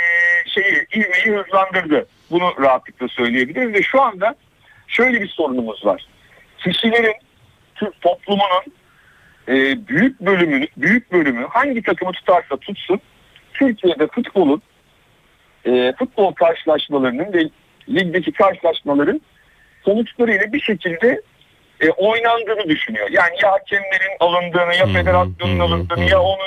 şeyi 0.46 0.86
ivmeyi 0.94 1.38
hızlandırdı. 1.38 2.06
Bunu 2.30 2.54
rahatlıkla 2.60 3.08
söyleyebiliriz 3.08 3.74
ve 3.74 3.82
şu 3.82 4.02
anda 4.02 4.34
şöyle 4.88 5.20
bir 5.20 5.28
sorunumuz 5.28 5.86
var. 5.86 6.06
Kişilerin 6.58 7.14
Türk 7.80 8.00
toplumunun 8.00 8.64
e, 9.48 9.86
büyük 9.88 10.20
bölümünü 10.20 10.66
büyük 10.76 11.12
bölümü 11.12 11.46
hangi 11.50 11.82
takımı 11.82 12.12
tutarsa 12.12 12.56
tutsun 12.56 13.00
Türkiye'de 13.54 14.06
futbolun 14.06 14.62
e, 15.64 15.92
futbol 15.98 16.32
karşılaşmalarının 16.32 17.32
ve 17.32 17.44
ligdeki 17.88 18.32
karşılaşmaların 18.32 19.20
sonuçlarıyla 19.84 20.52
bir 20.52 20.60
şekilde 20.60 21.22
e, 21.80 21.90
oynandığını 21.90 22.68
düşünüyor. 22.68 23.08
Yani 23.10 23.34
ya 23.42 23.52
hakemlerin 23.52 24.16
alındığını 24.20 24.74
ya 24.74 24.86
federasyonun 24.86 25.58
alındığını 25.58 26.04
ya 26.04 26.22
onu. 26.22 26.42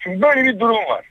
Şimdi 0.00 0.22
böyle 0.22 0.44
bir 0.44 0.60
durum 0.60 0.84
var. 0.88 1.04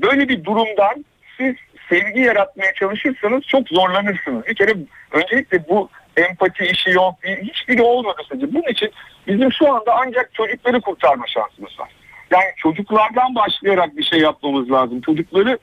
Böyle 0.00 0.28
bir 0.28 0.44
durumdan 0.44 1.04
siz 1.36 1.54
sevgi 1.88 2.20
yaratmaya 2.20 2.74
çalışırsanız 2.74 3.42
çok 3.42 3.68
zorlanırsınız. 3.68 4.46
Bir 4.46 4.54
kere 4.54 4.72
öncelikle 5.12 5.68
bu 5.68 5.88
empati 6.20 6.64
işi 6.64 6.90
yok. 6.90 7.14
bir- 7.22 7.36
Hiçbiri 7.42 7.82
olmadı 7.82 8.22
sadece. 8.28 8.54
Bunun 8.54 8.68
için 8.72 8.90
bizim 9.26 9.52
şu 9.52 9.72
anda 9.74 9.94
ancak 10.06 10.34
çocukları 10.34 10.80
kurtarma 10.80 11.26
şansımız 11.26 11.80
var. 11.80 11.90
Yani 12.30 12.44
çocuklardan 12.56 13.34
başlayarak 13.34 13.96
bir 13.96 14.02
şey 14.04 14.18
yapmamız 14.20 14.70
lazım. 14.70 15.00
Çocukları 15.00 15.58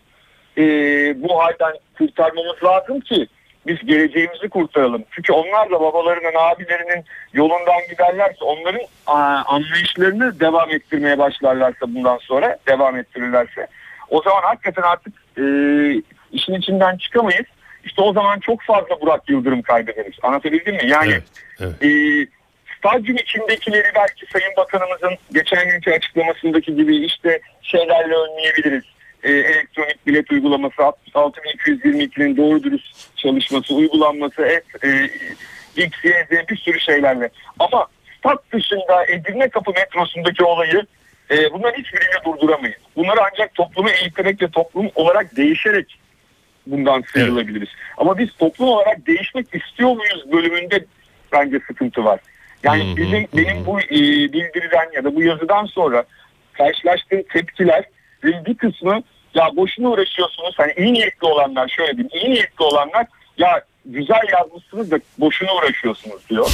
e, 0.57 0.63
bu 1.23 1.39
halden 1.43 1.73
kurtarmamız 1.97 2.63
lazım 2.63 2.99
ki 2.99 3.27
biz 3.67 3.85
geleceğimizi 3.85 4.49
kurtaralım. 4.49 5.03
Çünkü 5.11 5.33
onlar 5.33 5.69
da 5.71 5.79
babalarının, 5.81 6.33
abilerinin 6.39 7.05
yolundan 7.33 7.81
giderlerse 7.89 8.45
onların 8.45 8.81
aa, 9.07 9.41
anlayışlarını 9.45 10.39
devam 10.39 10.69
ettirmeye 10.71 11.17
başlarlarsa 11.17 11.81
bundan 11.87 12.17
sonra 12.17 12.57
devam 12.67 12.97
ettirirlerse 12.97 13.67
o 14.09 14.21
zaman 14.21 14.41
hakikaten 14.41 14.81
artık 14.81 15.13
e, 15.37 15.43
işin 16.31 16.53
içinden 16.53 16.97
çıkamayız. 16.97 17.45
İşte 17.85 18.01
o 18.01 18.13
zaman 18.13 18.39
çok 18.39 18.61
fazla 18.61 19.01
Burak 19.01 19.29
Yıldırım 19.29 19.61
kaybederiz. 19.61 20.13
Anlatabildim 20.23 20.75
mi? 20.75 20.81
Yani 20.87 21.11
Evet, 21.11 21.23
evet. 21.59 21.83
e, 21.83 22.27
stadyum 22.77 23.17
içindekileri 23.17 23.87
belki 23.95 24.25
Sayın 24.33 24.55
Bakanımızın 24.57 25.17
geçen 25.33 25.69
günkü 25.69 25.91
açıklamasındaki 25.91 26.75
gibi 26.75 27.05
işte 27.05 27.39
şeylerle 27.61 28.15
önleyebiliriz. 28.15 28.83
E, 29.23 29.31
elektronik 29.31 30.07
bilet 30.07 30.31
uygulaması 30.31 30.81
6222'nin 31.13 32.37
doğru 32.37 32.63
dürüst 32.63 33.17
çalışması, 33.17 33.75
uygulanması, 33.75 34.45
et, 34.45 34.65
e, 34.83 35.09
X, 35.75 35.91
Y, 36.03 36.27
Z 36.31 36.49
bir 36.49 36.57
sürü 36.57 36.79
şeylerle. 36.79 37.29
Ama 37.59 37.87
stat 38.17 38.51
dışında 38.51 39.05
Edirne 39.05 39.49
Kapı 39.49 39.71
metrosundaki 39.71 40.43
olayı 40.43 40.85
e, 41.31 41.53
bunların 41.53 41.79
hiçbirini 41.79 42.25
durduramayız. 42.25 42.77
Bunları 42.95 43.19
ancak 43.31 43.55
toplumu 43.55 43.89
eğiterek 43.89 44.41
ve 44.41 44.47
toplum 44.47 44.89
olarak 44.95 45.35
değişerek 45.35 45.99
bundan 46.67 47.03
sıyrılabiliriz. 47.13 47.69
Ama 47.97 48.17
biz 48.17 48.29
toplum 48.39 48.69
olarak 48.69 49.07
değişmek 49.07 49.55
istiyor 49.55 49.89
muyuz 49.89 50.31
bölümünde 50.31 50.85
bence 51.31 51.59
sıkıntı 51.67 52.05
var. 52.05 52.19
Yani 52.63 52.91
hı, 52.91 52.97
bizim 52.97 53.23
hı 53.23 53.37
benim 53.37 53.65
bu 53.65 53.79
e, 53.79 53.99
bildiriden 54.33 54.89
ya 54.95 55.03
da 55.03 55.15
bu 55.15 55.23
yazıdan 55.23 55.65
sonra 55.65 56.03
karşılaştığım 56.53 57.23
tepkiler 57.33 57.83
bir 58.23 58.55
kısmı 58.55 59.03
ya 59.35 59.49
boşuna 59.55 59.89
uğraşıyorsunuz. 59.89 60.53
Hani 60.57 60.73
iyi 60.77 60.93
niyetli 60.93 61.27
olanlar 61.27 61.67
şöyle 61.67 61.91
diyeyim. 61.91 62.09
iyi 62.13 62.29
niyetli 62.29 62.63
olanlar 62.63 63.07
ya 63.37 63.61
güzel 63.85 64.21
yazmışsınız 64.33 64.91
da 64.91 64.99
boşuna 65.17 65.55
uğraşıyorsunuz 65.55 66.29
diyor. 66.29 66.51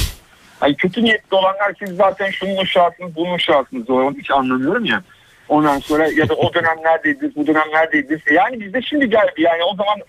Hani 0.60 0.76
kötü 0.76 1.04
niyetli 1.04 1.36
olanlar 1.36 1.74
siz 1.78 1.96
zaten 1.96 2.30
şunun 2.30 2.56
uşağısınız 2.56 3.16
bunun 3.16 3.34
uşağısınız. 3.34 3.90
Onu 3.90 4.14
hiç 4.18 4.30
anlamıyorum 4.30 4.84
ya. 4.84 5.02
Ondan 5.48 5.78
sonra 5.78 6.08
ya 6.08 6.28
da 6.28 6.34
o 6.34 6.54
dönem 6.54 6.76
neredeydiniz 6.84 7.36
bu 7.36 7.46
dönem 7.46 7.68
neredeydiniz. 7.72 8.20
Yani 8.32 8.60
bizde 8.60 8.82
şimdi 8.82 9.10
geldi 9.10 9.32
yani 9.36 9.62
o 9.62 9.76
zaman 9.76 10.00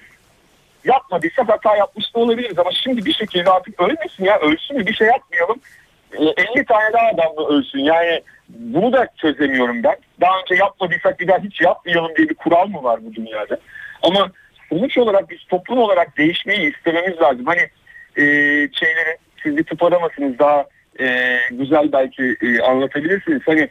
yapmadıysak 0.86 1.50
hata 1.50 1.76
yapmış 1.76 2.16
da 2.16 2.20
olabiliriz 2.20 2.60
ama 2.60 2.72
şimdi 2.72 3.06
bir 3.06 3.14
şekilde 3.14 3.52
artık 3.52 3.82
ölmesin 3.82 4.24
ya 4.24 4.40
ölsün 4.40 4.86
bir 4.88 4.94
şey 4.94 5.08
yapmayalım. 5.08 5.60
E, 6.14 6.24
50 6.58 6.66
tane 6.66 6.94
daha 6.94 7.08
adam 7.08 7.38
da 7.38 7.48
ölsün 7.48 7.80
yani 7.80 8.22
bunu 8.50 8.94
da 8.94 9.08
çözemiyorum 9.18 9.84
ben. 9.84 9.96
Daha 10.22 10.40
önce 10.40 10.56
yapmadıysak 10.56 11.20
bir 11.20 11.28
daha 11.28 11.40
hiç 11.40 11.62
yapmayalım 11.62 12.16
diye 12.16 12.30
bir 12.30 12.36
kural 12.36 12.68
mı 12.68 12.84
var 12.84 13.00
bu 13.06 13.14
dünyada? 13.14 13.60
Ama 14.02 14.32
sonuç 14.70 14.98
olarak 14.98 15.30
biz 15.30 15.40
toplum 15.50 15.80
olarak 15.80 16.18
değişmeyi 16.18 16.76
istememiz 16.76 17.22
lazım. 17.22 17.46
Hani 17.46 17.62
e, 18.18 18.24
şeyleri 18.74 19.18
siz 19.44 19.58
bir 19.58 19.64
tıp 19.64 19.84
adamısınız 19.84 20.40
daha 20.40 20.66
e, 21.00 21.38
güzel 21.52 21.92
belki 21.92 22.38
e, 22.42 22.62
anlatabilirsiniz. 22.62 23.42
Hani 23.46 23.70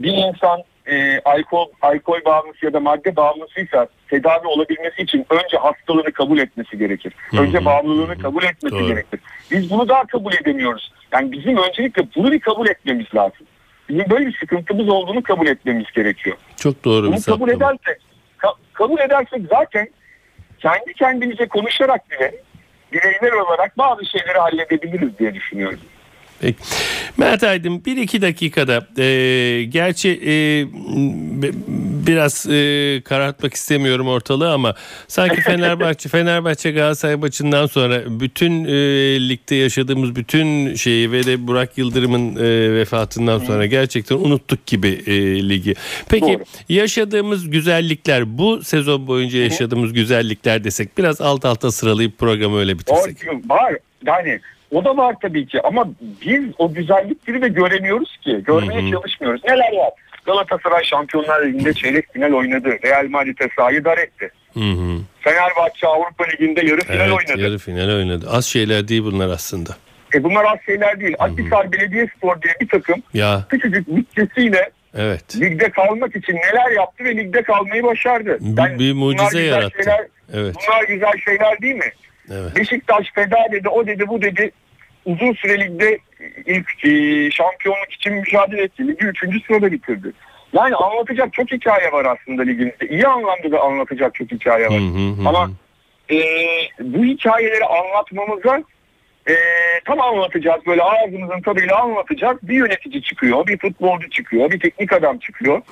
bir 0.00 0.12
insan 0.12 0.62
e, 0.86 1.20
alkol 1.24 1.66
alkol 1.82 2.24
bağımlısı 2.24 2.64
ya 2.66 2.72
da 2.72 2.80
madde 2.80 3.16
bağımlısıysa 3.16 3.86
tedavi 4.08 4.46
olabilmesi 4.46 5.02
için 5.02 5.26
önce 5.30 5.56
hastalığını 5.56 6.12
kabul 6.12 6.38
etmesi 6.38 6.78
gerekir. 6.78 7.12
Önce 7.38 7.64
bağımlılığını 7.64 8.18
kabul 8.18 8.42
etmesi 8.42 8.76
Doğru. 8.76 8.86
gerekir. 8.86 9.20
Biz 9.50 9.70
bunu 9.70 9.88
daha 9.88 10.06
kabul 10.06 10.32
edemiyoruz. 10.32 10.92
Yani 11.12 11.32
bizim 11.32 11.56
öncelikle 11.56 12.02
bunu 12.16 12.32
bir 12.32 12.40
kabul 12.40 12.68
etmemiz 12.68 13.06
lazım. 13.14 13.46
Bizim 13.88 14.10
böyle 14.10 14.26
bir 14.26 14.36
sıkıntımız 14.40 14.88
olduğunu 14.88 15.22
kabul 15.22 15.46
etmemiz 15.46 15.86
gerekiyor. 15.94 16.36
Çok 16.56 16.84
doğru 16.84 17.02
bir 17.06 17.12
Bunu 17.12 17.20
kabul 17.26 17.46
saptama. 17.48 17.52
edersek, 17.52 18.02
ka- 18.38 18.56
kabul 18.72 18.98
edersek 18.98 19.42
zaten 19.50 19.88
kendi 20.58 20.94
kendimize 20.94 21.48
konuşarak 21.48 22.10
bile 22.10 22.34
bireyler 22.92 23.32
olarak 23.32 23.78
bazı 23.78 24.06
şeyleri 24.06 24.38
halledebiliriz 24.38 25.18
diye 25.18 25.34
düşünüyorum. 25.34 25.80
Peki. 26.42 26.58
Mert 27.16 27.42
Aydın 27.42 27.84
bir 27.84 27.96
iki 27.96 28.22
dakikada 28.22 29.02
e, 29.02 29.64
gerçi 29.64 30.20
e, 30.26 30.34
biraz 32.06 32.46
e, 32.50 33.00
karartmak 33.04 33.54
istemiyorum 33.54 34.08
ortalığı 34.08 34.52
ama 34.52 34.74
sanki 35.08 35.40
Fenerbahçe 35.40 36.08
Fenerbahçe 36.08 36.70
Galatasaray 36.70 37.16
maçından 37.16 37.66
sonra 37.66 38.20
bütün 38.20 38.64
e, 38.64 38.74
ligde 39.28 39.54
yaşadığımız 39.54 40.16
bütün 40.16 40.74
şeyi 40.74 41.12
ve 41.12 41.26
de 41.26 41.46
Burak 41.46 41.78
Yıldırım'ın 41.78 42.36
e, 42.36 42.74
vefatından 42.74 43.38
sonra 43.38 43.66
gerçekten 43.66 44.16
unuttuk 44.16 44.66
gibi 44.66 44.88
e, 45.06 45.12
ligi. 45.48 45.74
Peki 46.08 46.26
Doğru. 46.26 46.44
yaşadığımız 46.68 47.50
güzellikler 47.50 48.38
bu 48.38 48.64
sezon 48.64 49.06
boyunca 49.06 49.38
yaşadığımız 49.38 49.92
güzellikler 49.92 50.64
desek 50.64 50.98
biraz 50.98 51.20
alt 51.20 51.44
alta 51.44 51.72
sıralayıp 51.72 52.18
programı 52.18 52.58
öyle 52.58 52.78
bitirsek. 52.78 53.16
Var 53.48 53.76
yani 54.06 54.40
o 54.72 54.84
da 54.84 54.96
var 54.96 55.14
tabii 55.22 55.46
ki 55.46 55.60
ama 55.62 55.88
biz 56.26 56.44
o 56.58 56.74
güzellikleri 56.74 57.42
de 57.42 57.48
göremiyoruz 57.48 58.16
ki. 58.16 58.40
Görmeye 58.46 58.82
Hı 58.82 58.86
hı. 58.86 58.90
çalışmıyoruz. 58.90 59.44
Neler 59.44 59.72
var? 59.76 59.90
Galatasaray 60.26 60.84
Şampiyonlar 60.84 61.46
Ligi'nde 61.46 61.74
çeyrek 61.74 62.12
final 62.12 62.32
oynadı. 62.32 62.68
Real 62.84 63.06
Madrid'e 63.08 63.48
sahayı 63.56 63.84
dar 63.84 63.98
etti. 63.98 64.30
Hı 64.54 64.60
hı. 64.60 64.98
Fenerbahçe 65.20 65.86
Avrupa 65.86 66.24
Ligi'nde 66.24 66.66
yarı 66.66 66.80
final 66.80 67.00
Evet, 67.08 67.12
oynadı. 67.12 67.42
yarı 67.42 67.58
final 67.58 67.88
oynadı. 67.96 68.26
Az 68.30 68.46
şeyler 68.46 68.88
değil 68.88 69.02
bunlar 69.04 69.28
aslında. 69.28 69.70
E 70.14 70.22
bunlar 70.24 70.44
az 70.44 70.58
şeyler 70.66 71.00
değil. 71.00 71.14
Akhisar 71.18 71.72
Belediyespor 71.72 72.42
diye 72.42 72.54
bir 72.60 72.68
takım 72.68 73.02
Ya 73.14 73.44
küçücük 73.48 73.88
bütçesiyle 73.88 74.70
evet. 74.94 75.40
ligde 75.40 75.70
kalmak 75.70 76.16
için 76.16 76.32
neler 76.36 76.70
yaptı 76.76 77.04
ve 77.04 77.16
ligde 77.16 77.42
kalmayı 77.42 77.82
başardı. 77.82 78.38
Bir- 78.40 78.78
bir 78.78 78.92
mucize 78.92 79.42
yarattı. 79.42 79.76
Şeyler, 79.84 80.06
Evet. 80.34 80.54
Bunlar 80.68 80.84
güzel 80.88 81.12
şeyler 81.24 81.60
değil 81.62 81.74
mi? 81.74 81.92
Evet. 82.32 82.56
Beşiktaş 82.56 83.12
feda 83.14 83.38
dedi, 83.52 83.68
o 83.68 83.86
dedi, 83.86 84.08
bu 84.08 84.22
dedi. 84.22 84.50
Uzun 85.04 85.32
süre 85.32 85.60
ligde 85.60 85.98
ilk 86.46 86.84
e, 86.84 87.30
şampiyonluk 87.30 87.92
için 87.92 88.12
mücadele 88.12 88.62
etti. 88.62 88.88
Ligi 88.88 89.06
üçüncü 89.06 89.40
sırada 89.40 89.72
bitirdi. 89.72 90.12
Yani 90.52 90.76
anlatacak 90.76 91.32
çok 91.32 91.52
hikaye 91.52 91.92
var 91.92 92.04
aslında 92.04 92.42
ligimizde. 92.42 92.88
İyi 92.88 93.06
anlamda 93.06 93.52
da 93.52 93.60
anlatacak 93.60 94.14
çok 94.14 94.32
hikaye 94.32 94.66
var. 94.66 94.80
Hı 94.80 94.84
hı 94.84 95.22
hı. 95.22 95.28
Ama 95.28 95.50
e, 96.10 96.18
bu 96.80 97.04
hikayeleri 97.04 97.64
anlatmamıza 97.64 98.62
e, 99.28 99.34
tam 99.84 100.00
anlatacağız. 100.00 100.66
Böyle 100.66 100.82
ağzımızın 100.82 101.40
tadıyla 101.40 101.82
anlatacak. 101.82 102.48
Bir 102.48 102.54
yönetici 102.54 103.02
çıkıyor, 103.02 103.46
bir 103.46 103.58
futbolcu 103.58 104.10
çıkıyor, 104.10 104.50
bir 104.50 104.60
teknik 104.60 104.92
adam 104.92 105.18
çıkıyor. 105.18 105.62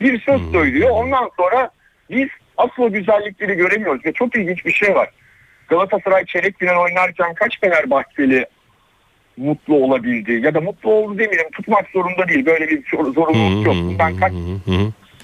Bir 0.00 0.20
söz 0.20 0.52
söylüyor. 0.52 0.90
Ondan 0.90 1.30
sonra 1.36 1.70
biz 2.10 2.28
asıl 2.56 2.88
güzellikleri 2.88 3.54
göremiyoruz. 3.54 4.04
Ve 4.06 4.12
çok 4.12 4.36
ilginç 4.36 4.66
bir 4.66 4.72
şey 4.72 4.94
var. 4.94 5.10
Galatasaray 5.74 6.24
çeyrek 6.24 6.58
final 6.58 6.82
oynarken 6.82 7.34
kaç 7.34 7.60
Fenerbahçeli 7.60 8.46
mutlu 9.36 9.74
olabildi? 9.74 10.32
Ya 10.32 10.54
da 10.54 10.60
mutlu 10.60 10.92
oldu 10.92 11.18
demeyelim. 11.18 11.50
Tutmak 11.50 11.86
zorunda 11.92 12.28
değil. 12.28 12.46
Böyle 12.46 12.68
bir 12.68 12.84
zorunluluk 13.14 13.66
yok. 13.66 13.74
Bundan 13.74 14.16
kaç 14.16 14.32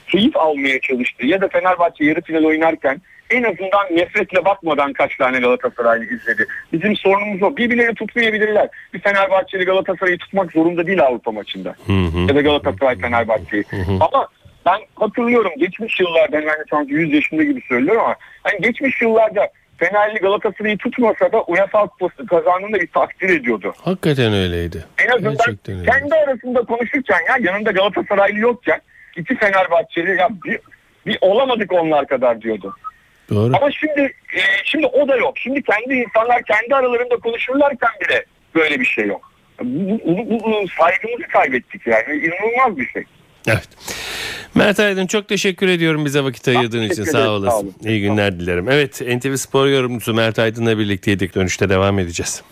keyif 0.08 0.36
almaya 0.36 0.80
çalıştı. 0.80 1.26
Ya 1.26 1.40
da 1.40 1.48
Fenerbahçe 1.48 2.04
yarı 2.04 2.20
final 2.20 2.44
oynarken 2.44 3.00
en 3.30 3.42
azından 3.42 3.96
nefretle 3.96 4.44
bakmadan 4.44 4.92
kaç 4.92 5.16
tane 5.16 5.38
Galatasaraylı 5.38 6.04
izledi. 6.04 6.46
Bizim 6.72 6.96
sorunumuz 6.96 7.42
o. 7.42 7.56
Birbirlerini 7.56 7.94
tutmayabilirler. 7.94 8.68
Bir 8.94 9.00
Fenerbahçeli 9.00 9.64
Galatasaray'ı 9.64 10.18
tutmak 10.18 10.52
zorunda 10.52 10.86
değil 10.86 11.02
Avrupa 11.02 11.32
maçında. 11.32 11.74
Hı 11.86 11.92
hı. 11.92 12.18
Ya 12.18 12.34
da 12.34 12.40
Galatasaray 12.40 12.98
Fenerbahçe'yi. 12.98 13.64
Ama 14.00 14.28
ben 14.66 14.80
hatırlıyorum 14.94 15.52
geçmiş 15.58 16.00
yıllarda 16.00 16.36
yani 16.36 16.64
sanki 16.70 16.92
100 16.92 17.14
yaşında 17.14 17.42
gibi 17.44 17.60
söylüyorum 17.68 18.02
ama 18.02 18.14
hani 18.42 18.60
geçmiş 18.60 19.02
yıllarda 19.02 19.48
Fenerli 19.80 20.18
Galatasaray'ı 20.18 20.78
tutmasa 20.78 21.32
da 21.32 21.42
UEFA 21.42 21.86
Kupası 21.86 22.26
kazandığında 22.26 22.80
bir 22.80 22.86
takdir 22.86 23.28
ediyordu. 23.28 23.74
Hakikaten 23.84 24.32
öyleydi. 24.32 24.84
En 25.06 25.08
azından 25.12 25.32
Gerçekten 25.36 25.78
öyle. 25.78 25.90
kendi 25.90 26.14
arasında 26.14 26.62
konuşurken 26.62 27.18
ya 27.28 27.36
yanında 27.40 27.70
Galatasaraylı 27.70 28.38
yokken 28.38 28.80
iki 29.16 29.36
Fenerbahçeli 29.36 30.16
ya 30.16 30.28
bir, 30.44 30.58
bir 31.06 31.18
olamadık 31.20 31.72
onlar 31.72 32.06
kadar 32.06 32.40
diyordu. 32.40 32.76
Doğru. 33.30 33.56
Ama 33.56 33.70
şimdi 33.70 34.00
e, 34.34 34.40
şimdi 34.64 34.86
o 34.86 35.08
da 35.08 35.16
yok. 35.16 35.38
Şimdi 35.38 35.62
kendi 35.62 35.94
insanlar 35.94 36.42
kendi 36.42 36.74
aralarında 36.74 37.16
konuşurlarken 37.16 37.90
bile 38.08 38.24
böyle 38.54 38.80
bir 38.80 38.84
şey 38.84 39.06
yok. 39.06 39.32
Bu, 39.62 40.00
bu, 40.04 40.40
bu- 40.44 40.68
saygımızı 40.78 41.28
kaybettik 41.32 41.86
yani. 41.86 42.04
İnanılmaz 42.16 42.76
bir 42.78 42.86
şey. 42.88 43.04
Evet. 43.46 43.68
Mert 44.54 44.80
Aydın 44.80 45.06
çok 45.06 45.28
teşekkür 45.28 45.68
ediyorum 45.68 46.04
bize 46.04 46.24
vakit 46.24 46.48
ayırdığın 46.48 46.82
için. 46.82 47.04
Sağ 47.04 47.18
ederim, 47.18 47.30
olasın. 47.30 47.50
sağ 47.50 47.56
olun. 47.56 47.74
İyi 47.84 48.00
günler 48.00 48.40
dilerim. 48.40 48.68
Evet 48.70 49.00
NTV 49.00 49.36
Spor 49.36 49.66
yorumcusu 49.66 50.14
Mert 50.14 50.38
Aydın'la 50.38 50.78
birlikteydik. 50.78 51.34
Dönüşte 51.34 51.68
devam 51.68 51.98
edeceğiz. 51.98 52.42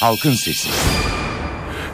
Halkın 0.00 0.32
Sesi. 0.32 0.68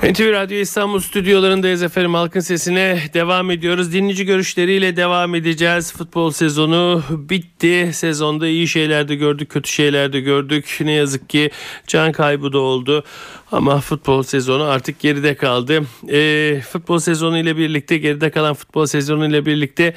NTV 0.10 0.32
Radyo 0.32 0.56
İstanbul 0.58 1.00
stüdyolarındayız 1.00 1.82
efendim. 1.82 2.14
Halkın 2.14 2.40
sesine 2.40 3.02
devam 3.14 3.50
ediyoruz. 3.50 3.92
Dinleyici 3.92 4.26
görüşleriyle 4.26 4.96
devam 4.96 5.34
edeceğiz. 5.34 5.92
Futbol 5.92 6.30
sezonu 6.30 7.02
bitti. 7.10 7.90
Sezonda 7.92 8.46
iyi 8.46 8.68
şeyler 8.68 9.08
de 9.08 9.14
gördük, 9.14 9.50
kötü 9.50 9.70
şeyler 9.70 10.12
de 10.12 10.20
gördük. 10.20 10.78
Ne 10.80 10.92
yazık 10.92 11.28
ki 11.28 11.50
can 11.86 12.12
kaybı 12.12 12.52
da 12.52 12.58
oldu. 12.58 13.04
Ama 13.52 13.80
futbol 13.80 14.22
sezonu 14.22 14.64
artık 14.64 15.00
geride 15.00 15.34
kaldı. 15.34 15.82
Ee, 16.12 16.60
futbol 16.72 16.98
sezonu 16.98 17.38
ile 17.38 17.56
birlikte 17.56 17.98
geride 17.98 18.30
kalan 18.30 18.54
futbol 18.54 18.86
sezonu 18.86 19.28
ile 19.28 19.46
birlikte 19.46 19.94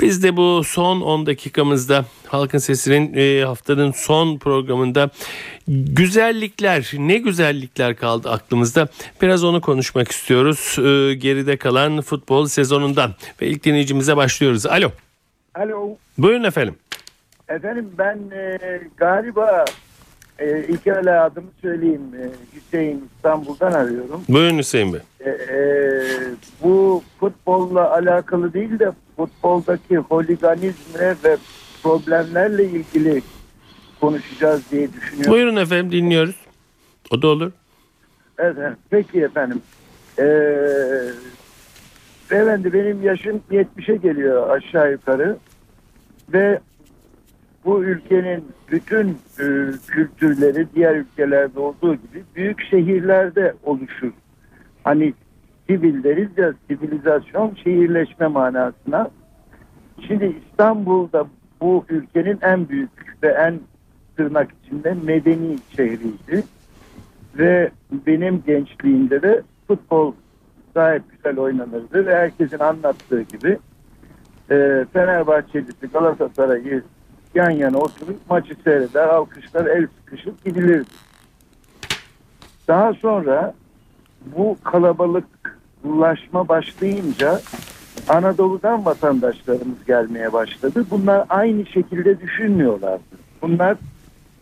biz 0.00 0.22
de 0.22 0.36
bu 0.36 0.64
son 0.64 1.00
10 1.00 1.26
dakikamızda 1.26 2.04
Halkın 2.26 2.58
Sesi'nin 2.58 3.14
e, 3.16 3.44
haftanın 3.44 3.92
son 3.92 4.38
programında 4.38 5.10
güzellikler 5.68 6.92
ne 6.98 7.18
güzellikler 7.18 7.96
kaldı 7.96 8.30
aklımızda 8.30 8.88
biraz 9.22 9.44
onu 9.44 9.60
konuşmak 9.60 10.10
istiyoruz 10.10 10.76
Ee, 10.78 11.14
geride 11.14 11.56
kalan 11.56 12.00
futbol 12.00 12.46
sezonundan 12.46 13.14
ve 13.42 13.46
ilk 13.46 13.64
dinleyicimize 13.64 14.16
başlıyoruz. 14.16 14.66
Alo 14.66 14.90
Alo. 15.54 15.96
buyurun 16.18 16.44
efendim. 16.44 16.74
Efendim 17.48 17.90
ben 17.98 18.18
e, 18.32 18.58
galiba 18.96 19.64
e, 20.38 20.64
ilk 20.68 20.86
evvela 20.86 21.24
adımı 21.24 21.48
söyleyeyim. 21.62 22.02
E, 22.22 22.56
Hüseyin 22.56 23.08
İstanbul'dan 23.16 23.72
arıyorum. 23.72 24.22
Buyurun 24.28 24.58
Hüseyin 24.58 24.92
Bey. 24.92 25.00
E, 25.20 25.30
e, 25.30 25.58
bu 26.62 27.02
futbolla 27.20 27.92
alakalı 27.94 28.52
değil 28.52 28.78
de 28.78 28.90
futboldaki 29.18 29.96
holiganizmle 29.96 31.16
ve 31.24 31.36
problemlerle 31.82 32.64
ilgili 32.64 33.22
konuşacağız 34.00 34.70
diye 34.70 34.92
düşünüyorum. 34.92 35.32
Buyurun 35.32 35.56
efendim 35.56 35.92
dinliyoruz. 35.92 36.36
O 37.10 37.22
da 37.22 37.28
olur. 37.28 37.52
Efendim, 38.38 38.76
peki 38.90 39.20
efendim. 39.20 39.62
E, 40.18 40.24
Beyefendi 42.30 42.72
benim 42.72 43.02
yaşım 43.02 43.40
70'e 43.50 43.96
geliyor 43.96 44.50
aşağı 44.50 44.92
yukarı. 44.92 45.36
Ve 46.32 46.60
bu 47.64 47.84
ülkenin 47.84 48.44
bütün 48.70 49.08
e, 49.40 49.44
kültürleri 49.86 50.66
diğer 50.74 50.94
ülkelerde 50.94 51.60
olduğu 51.60 51.94
gibi 51.94 52.24
büyük 52.36 52.62
şehirlerde 52.70 53.54
oluşur. 53.62 54.12
Hani 54.84 55.14
sivil 55.68 56.02
deriz 56.02 56.28
ya 56.38 56.52
sivilizasyon 56.68 57.54
şehirleşme 57.64 58.26
manasına. 58.26 59.10
Şimdi 60.06 60.36
İstanbul'da 60.42 61.26
bu 61.60 61.84
ülkenin 61.88 62.38
en 62.42 62.68
büyük 62.68 63.22
ve 63.22 63.28
en 63.28 63.60
tırnak 64.16 64.48
içinde 64.64 64.94
medeni 65.04 65.56
şehriydi. 65.76 66.44
Ve 67.38 67.70
benim 68.06 68.42
gençliğimde 68.46 69.22
de 69.22 69.42
futbol 69.68 70.12
gayet 70.74 71.02
güzel 71.10 71.38
oynanırdı 71.38 72.06
ve 72.06 72.16
herkesin 72.16 72.58
anlattığı 72.58 73.22
gibi 73.22 73.58
e, 74.50 74.86
Fenerbahçelisi 74.92 75.86
Galatasaray'ı 75.92 76.82
yan 77.34 77.50
yana 77.50 77.78
oturup 77.78 78.30
maçı 78.30 78.54
seyreder, 78.64 79.08
alkışlar, 79.08 79.66
el 79.66 79.86
sıkışıp 79.86 80.44
gidilirdi. 80.44 80.88
Daha 82.68 82.92
sonra 82.92 83.54
bu 84.36 84.56
kalabalıklaşma 85.82 86.48
başlayınca 86.48 87.40
Anadolu'dan 88.08 88.84
vatandaşlarımız 88.84 89.84
gelmeye 89.86 90.32
başladı. 90.32 90.84
Bunlar 90.90 91.26
aynı 91.28 91.66
şekilde 91.66 92.20
düşünmüyorlardı. 92.20 93.02
Bunlar 93.42 93.76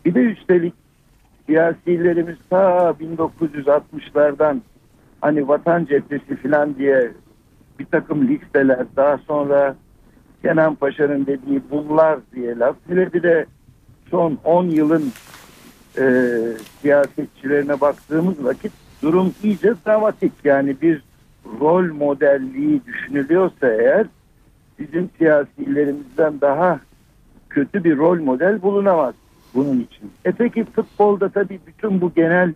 bir 0.05 0.13
de 0.15 0.19
üstelik 0.19 0.73
siyasilerimiz 1.45 2.37
ta 2.49 2.95
1960'lardan 3.01 4.57
hani 5.21 5.47
vatan 5.47 5.85
cephesi 5.85 6.35
falan 6.35 6.75
diye 6.77 7.11
bir 7.79 7.85
takım 7.85 8.27
listeler 8.27 8.85
daha 8.95 9.17
sonra 9.17 9.75
Kenan 10.41 10.75
Paşa'nın 10.75 11.25
dediği 11.25 11.61
bunlar 11.71 12.19
diye 12.35 12.59
laf. 12.59 12.75
Hele 12.87 13.13
bir 13.13 13.23
de 13.23 13.45
son 14.11 14.37
10 14.43 14.65
yılın 14.65 15.11
e, 15.97 16.31
siyasetçilerine 16.81 17.81
baktığımız 17.81 18.43
vakit 18.43 18.71
durum 19.01 19.33
iyice 19.43 19.73
dramatik. 19.85 20.33
Yani 20.43 20.81
bir 20.81 21.01
rol 21.59 21.93
modelliği 21.93 22.81
düşünülüyorsa 22.85 23.67
eğer 23.67 24.07
bizim 24.79 25.09
siyasilerimizden 25.17 26.41
daha 26.41 26.79
kötü 27.49 27.83
bir 27.83 27.97
rol 27.97 28.19
model 28.19 28.61
bulunamaz 28.61 29.15
bunun 29.53 29.79
için. 29.79 30.11
E 30.25 30.31
peki 30.31 30.65
futbolda 30.65 31.29
tabii 31.29 31.59
bütün 31.67 32.01
bu 32.01 32.11
genel 32.15 32.53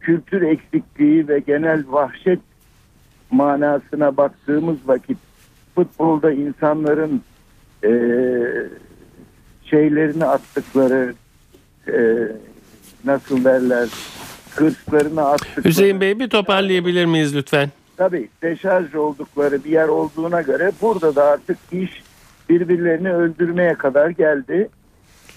kültür 0.00 0.42
eksikliği 0.42 1.28
ve 1.28 1.38
genel 1.38 1.84
vahşet 1.88 2.38
manasına 3.30 4.16
baktığımız 4.16 4.76
vakit 4.86 5.18
futbolda 5.74 6.32
insanların 6.32 7.22
e, 7.84 7.90
şeylerini 9.64 10.24
attıkları 10.24 11.14
e, 11.88 12.28
nasıl 13.04 13.44
derler 13.44 13.88
hırslarını 14.56 15.28
attıkları 15.28 15.68
Hüseyin 15.68 16.00
Bey 16.00 16.18
bir 16.18 16.30
toparlayabilir 16.30 17.04
miyiz 17.04 17.36
lütfen? 17.36 17.70
Tabii 17.96 18.28
deşarj 18.42 18.94
oldukları 18.94 19.64
bir 19.64 19.70
yer 19.70 19.88
olduğuna 19.88 20.42
göre 20.42 20.72
burada 20.82 21.16
da 21.16 21.24
artık 21.24 21.58
iş 21.72 22.02
birbirlerini 22.48 23.12
öldürmeye 23.12 23.74
kadar 23.74 24.10
geldi. 24.10 24.68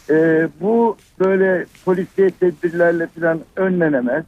Ee, 0.09 0.47
bu 0.61 0.97
böyle 1.19 1.65
polisiye 1.85 2.29
tedbirlerle 2.29 3.07
falan 3.07 3.39
önlenemez. 3.55 4.25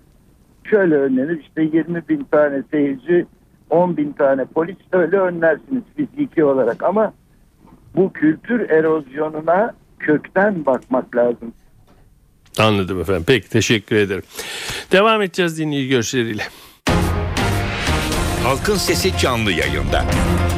Şöyle 0.64 0.96
önlenir 0.96 1.40
işte 1.42 1.62
20 1.62 2.10
bin 2.10 2.24
tane 2.24 2.64
seyirci 2.72 3.26
10 3.70 3.98
bin 3.98 4.12
tane 4.12 4.46
polis 4.46 4.76
öyle 4.92 5.18
önlersiniz 5.18 5.84
fiziki 5.96 6.44
olarak 6.44 6.84
ama 6.84 7.14
bu 7.96 8.14
kültür 8.14 8.70
erozyonuna 8.70 9.74
kökten 10.00 10.66
bakmak 10.66 11.16
lazım. 11.16 11.54
Anladım 12.60 13.02
efendim. 13.02 13.24
Peki 13.28 13.50
teşekkür 13.50 13.96
ederim. 13.96 14.24
Devam 14.92 15.22
edeceğiz 15.22 15.60
dinleyici 15.60 15.90
görüşleriyle. 15.90 16.44
Halkın 18.48 18.78
Sesi 18.78 19.18
canlı 19.18 19.52
yayında. 19.52 20.06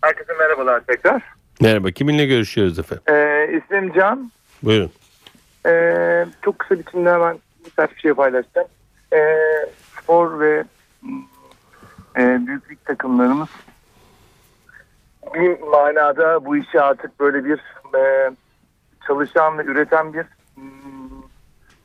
Herkese 0.00 0.32
merhabalar 0.32 0.80
tekrar. 0.80 1.22
Merhaba. 1.60 1.90
Kiminle 1.90 2.26
görüşüyoruz 2.26 2.78
efendim? 2.78 3.04
Ee, 3.08 3.48
ismim 3.56 3.92
Can. 3.92 4.30
Buyurun. 4.62 4.90
Ee, 5.66 6.26
çok 6.42 6.58
kısa 6.58 6.78
biçimde 6.78 7.10
hemen 7.10 7.38
birkaç 7.66 7.96
bir 7.96 8.00
şey 8.00 8.12
paylaşacağım. 8.12 8.68
Ee, 9.12 9.36
spor 10.00 10.40
ve 10.40 10.64
e, 12.16 12.46
büyüklük 12.46 12.84
takımlarımız 12.84 13.48
bir 15.34 15.60
manada 15.60 16.44
bu 16.44 16.56
işi 16.56 16.80
artık 16.80 17.20
böyle 17.20 17.44
bir 17.44 17.60
e, 17.98 18.30
çalışan 19.06 19.58
ve 19.58 19.62
üreten 19.62 20.12
bir 20.12 20.26
mm, 20.56 21.22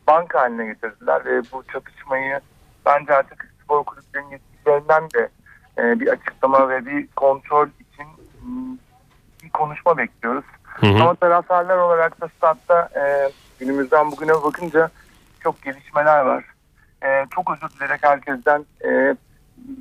banka 0.08 0.42
haline 0.42 0.66
getirdiler 0.66 1.26
ve 1.26 1.42
bu 1.52 1.64
çatışmayı 1.74 2.40
bence 2.86 3.14
artık 3.14 3.54
spor 3.64 3.84
kulüplerinin 3.84 4.30
yetkililerinden 4.72 5.10
de 5.14 5.30
e, 5.78 6.00
bir 6.00 6.08
açıklama 6.08 6.70
ve 6.70 6.86
bir 6.86 7.08
kontrol 7.08 7.68
için 7.68 8.08
mm, 8.46 8.78
bir 9.44 9.50
konuşma 9.50 9.98
bekliyoruz. 9.98 10.46
Hı 10.64 10.88
hı. 10.88 11.02
Ama 11.02 11.16
taraftarlar 11.16 11.78
olarak 11.78 12.22
da 12.22 12.28
statta 12.28 12.90
e, 12.96 13.32
günümüzden 13.60 14.12
bugüne 14.12 14.34
bakınca 14.34 14.90
çok 15.40 15.62
gelişmeler 15.62 16.22
var. 16.22 16.46
E, 17.04 17.26
çok 17.36 17.52
özür 17.52 17.76
dilerim 17.76 17.98
herkesten. 18.02 18.66
E, 18.86 19.16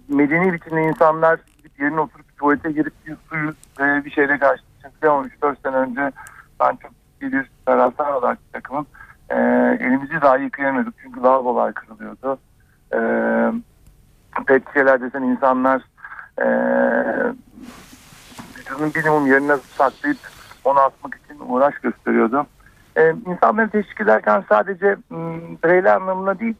medeni 0.09 0.53
biçimde 0.53 0.83
insanlar 0.83 1.41
yerine 1.79 2.01
oturup 2.01 2.37
tuvalete 2.37 2.73
girip 2.73 2.93
bir 3.07 3.17
suyu 3.29 3.51
e, 3.81 4.05
bir 4.05 4.11
şeyle 4.11 4.39
karşılaştık. 4.39 5.05
Ama 5.05 5.27
3-4 5.43 5.57
sene 5.63 5.77
önce 5.77 6.13
ben 6.61 6.77
çok 6.77 6.93
ciddi 7.21 7.33
bir 7.33 7.51
taraftar 7.67 8.13
olarak 8.13 8.39
takımım. 8.53 8.87
E, 9.31 9.37
elimizi 9.81 10.23
daha 10.23 10.37
yıkayamıyorduk 10.37 10.95
çünkü 11.03 11.23
lavabolar 11.23 11.75
kırılıyordu. 11.75 12.39
E, 12.93 12.99
pet 14.45 14.69
şişeler 14.69 15.01
desen 15.01 15.23
insanlar 15.23 15.83
e, 16.39 16.47
vücudun 18.59 18.93
minimum 18.95 19.27
yerine 19.27 19.57
saklayıp 19.57 20.19
onu 20.65 20.81
atmak 20.81 21.15
için 21.15 21.41
uğraş 21.49 21.75
gösteriyordu. 21.75 22.47
Ee, 22.97 23.15
insanları 23.27 23.71
teşvik 23.71 24.01
ederken 24.01 24.45
sadece 24.49 24.97
m, 25.11 25.41
bireyler 25.65 25.97
anlamına 25.97 26.39
değil, 26.39 26.55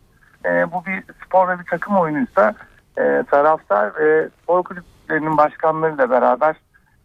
e, 0.45 0.73
bu 0.73 0.87
bir 0.87 1.03
spor 1.27 1.49
ve 1.49 1.59
bir 1.59 1.65
takım 1.65 1.97
oyunuysa 1.97 2.55
e, 2.99 3.23
taraftar 3.31 3.95
ve 3.97 4.29
spor 4.43 4.63
kulüplerinin 4.63 5.37
başkanlarıyla 5.37 6.11
beraber, 6.11 6.57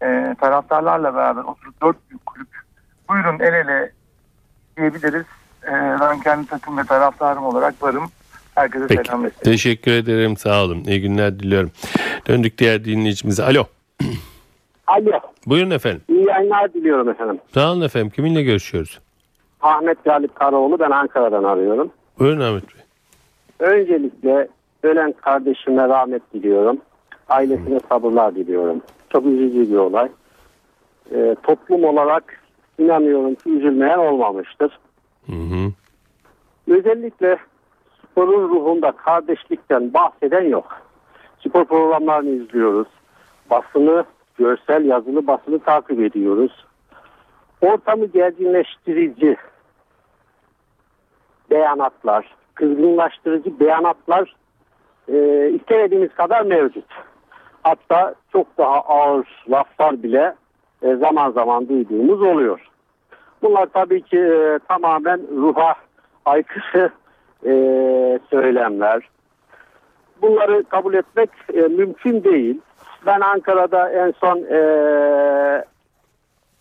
e, 0.02 0.36
taraftarlarla 0.40 1.14
beraber 1.14 1.42
oturup 1.42 1.82
dört 1.82 2.10
büyük 2.10 2.26
kulüp 2.26 2.48
buyurun 3.08 3.38
el 3.40 3.54
ele 3.54 3.92
diyebiliriz. 4.76 5.26
E, 5.64 5.72
ben 6.00 6.20
kendi 6.20 6.46
takım 6.46 6.78
ve 6.78 6.84
taraftarım 6.84 7.44
olarak 7.44 7.82
varım. 7.82 8.10
Herkese 8.56 8.86
Peki. 8.86 9.02
selam 9.08 9.24
ve 9.24 9.30
Teşekkür 9.30 9.92
ederim. 9.92 10.36
Sağ 10.36 10.64
olun. 10.64 10.84
İyi 10.84 11.00
günler 11.00 11.38
diliyorum. 11.38 11.70
Döndük 12.28 12.58
diğer 12.58 12.84
dinleyicimize. 12.84 13.44
Alo. 13.44 13.64
Alo, 14.86 15.10
Buyurun 15.46 15.70
efendim. 15.70 16.02
iyi 16.08 16.26
yayınlar 16.26 16.74
diliyorum 16.74 17.08
efendim. 17.08 17.38
Sağ 17.54 17.72
olun 17.72 17.80
efendim. 17.80 18.10
Kiminle 18.10 18.42
görüşüyoruz? 18.42 19.00
Ahmet 19.60 20.04
Galip 20.04 20.34
Karaoğlu, 20.34 20.78
ben 20.78 20.90
Ankara'dan 20.90 21.44
arıyorum. 21.44 21.90
Buyurun 22.18 22.40
Ahmet 22.40 22.64
Bey. 22.74 22.82
Öncelikle 23.58 24.48
ölen 24.82 25.12
kardeşime 25.12 25.88
rahmet 25.88 26.22
diliyorum. 26.34 26.78
Ailesine 27.28 27.80
sabırlar 27.88 28.34
diliyorum. 28.34 28.82
Çok 29.12 29.26
üzücü 29.26 29.70
bir 29.72 29.76
olay. 29.76 30.08
Ee, 31.14 31.36
toplum 31.42 31.84
olarak 31.84 32.40
inanıyorum 32.78 33.34
ki 33.34 33.50
üzülmeyen 33.50 33.98
olmamıştır. 33.98 34.78
Hı 35.26 35.32
hı. 35.32 35.72
Özellikle 36.74 37.36
sporun 38.16 38.48
ruhunda 38.48 38.92
kardeşlikten 38.92 39.94
bahseden 39.94 40.42
yok. 40.42 40.80
Spor 41.38 41.64
programlarını 41.64 42.30
izliyoruz. 42.30 42.88
Basını, 43.50 44.04
görsel 44.38 44.84
yazılı 44.84 45.26
basını 45.26 45.58
takip 45.58 46.00
ediyoruz. 46.00 46.64
Ortamı 47.60 48.06
gerginleştirici 48.06 49.36
beyanatlar, 51.50 52.34
kızgınlaştırıcı 52.54 53.60
beyanatlar 53.60 54.36
e, 55.08 55.50
istemediğimiz 55.50 56.14
kadar 56.14 56.42
mevcut. 56.42 56.84
Hatta 57.62 58.14
çok 58.32 58.58
daha 58.58 58.80
ağır 58.80 59.44
laflar 59.50 60.02
bile 60.02 60.34
e, 60.82 60.96
zaman 60.96 61.30
zaman 61.30 61.68
duyduğumuz 61.68 62.22
oluyor. 62.22 62.68
Bunlar 63.42 63.66
tabii 63.66 64.02
ki 64.02 64.18
e, 64.18 64.58
tamamen 64.68 65.20
ruha 65.36 65.74
aykırı 66.24 66.90
e, 67.46 67.52
söylemler. 68.30 69.08
Bunları 70.22 70.64
kabul 70.64 70.94
etmek 70.94 71.30
e, 71.54 71.60
mümkün 71.60 72.24
değil. 72.24 72.60
Ben 73.06 73.20
Ankara'da 73.20 73.90
en 73.90 74.10
son 74.10 74.38
e, 74.38 74.60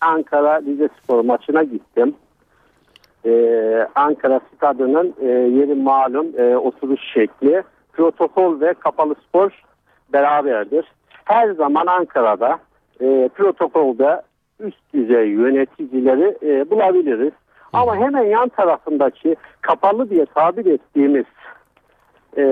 Ankara 0.01 0.61
Rize 0.61 0.89
Spor 1.03 1.25
maçına 1.25 1.63
gittim. 1.63 2.15
E, 3.25 3.31
Ankara 3.95 4.39
stadının 4.55 5.13
e, 5.21 5.27
yeri 5.27 5.75
malum 5.75 6.27
e, 6.37 6.57
oturuş 6.57 7.01
şekli. 7.13 7.63
Protokol 7.93 8.61
ve 8.61 8.73
kapalı 8.73 9.15
spor 9.29 9.63
beraberdir. 10.13 10.85
Her 11.25 11.51
zaman 11.51 11.85
Ankara'da 11.85 12.59
e, 13.01 13.29
protokolde 13.35 14.21
üst 14.59 14.93
düzey 14.93 15.29
yöneticileri 15.29 16.37
e, 16.43 16.69
bulabiliriz. 16.69 17.33
Ama 17.75 17.97
hemen 17.97 18.23
yan 18.23 18.49
tarafındaki 18.49 19.35
kapalı 19.61 20.09
diye 20.09 20.25
tabir 20.25 20.65
ettiğimiz 20.65 21.25
e, 22.37 22.43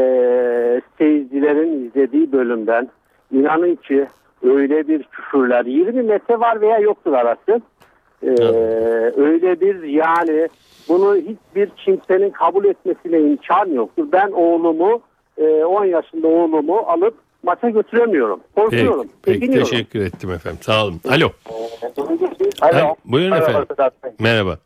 seyircilerin 0.98 1.86
izlediği 1.88 2.32
bölümden 2.32 2.90
inanın 3.32 3.76
ki 3.76 4.08
öyle 4.44 4.88
bir 4.88 5.04
küfürler 5.04 5.66
20 5.66 6.04
metre 6.04 6.40
var 6.40 6.62
veya 6.62 6.78
yoktur 6.80 7.14
arası. 7.14 7.62
E, 8.24 8.30
öyle 9.18 9.62
bir 9.62 9.84
yani 9.84 10.50
bunu 10.90 11.16
hiçbir 11.16 11.70
kimsenin 11.70 12.30
kabul 12.30 12.66
etmesine 12.66 13.20
imkan 13.20 13.70
yoktur. 13.70 14.08
Ben 14.12 14.32
oğlumu 14.32 15.02
e, 15.38 15.64
10 15.64 15.86
yaşında 15.86 16.28
oğlumu 16.28 16.78
alıp 16.78 17.14
maça 17.44 17.70
götüremiyorum. 17.70 18.40
Peki, 18.56 18.70
Korkuyorum. 18.70 19.08
peki 19.24 19.40
çekiniyorum. 19.40 19.70
teşekkür 19.70 20.06
ettim 20.06 20.32
efendim. 20.32 20.60
Sağ 20.62 20.86
olun. 20.86 21.02
Alo. 21.10 21.30
Alo. 22.62 22.88
Ha, 22.88 22.96
buyurun 23.06 23.30
Merhaba 23.32 23.66
efendim. 23.70 24.16
Merhaba. 24.20 24.58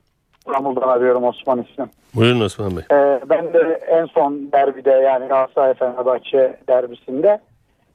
İstanbul'dan 0.48 0.88
arıyorum 0.88 1.24
Osman 1.24 1.66
ismim. 1.70 1.90
Buyurun 2.16 2.42
Osman 2.42 2.72
Bey. 2.78 2.84
Ee, 2.92 3.20
ben 3.30 3.54
de 3.54 3.80
en 3.88 4.06
son 4.06 4.52
derbide 4.52 4.92
yani 4.92 5.28
Galatasaray 5.28 5.74
Fenerbahçe 5.74 6.58
derbisinde 6.70 7.40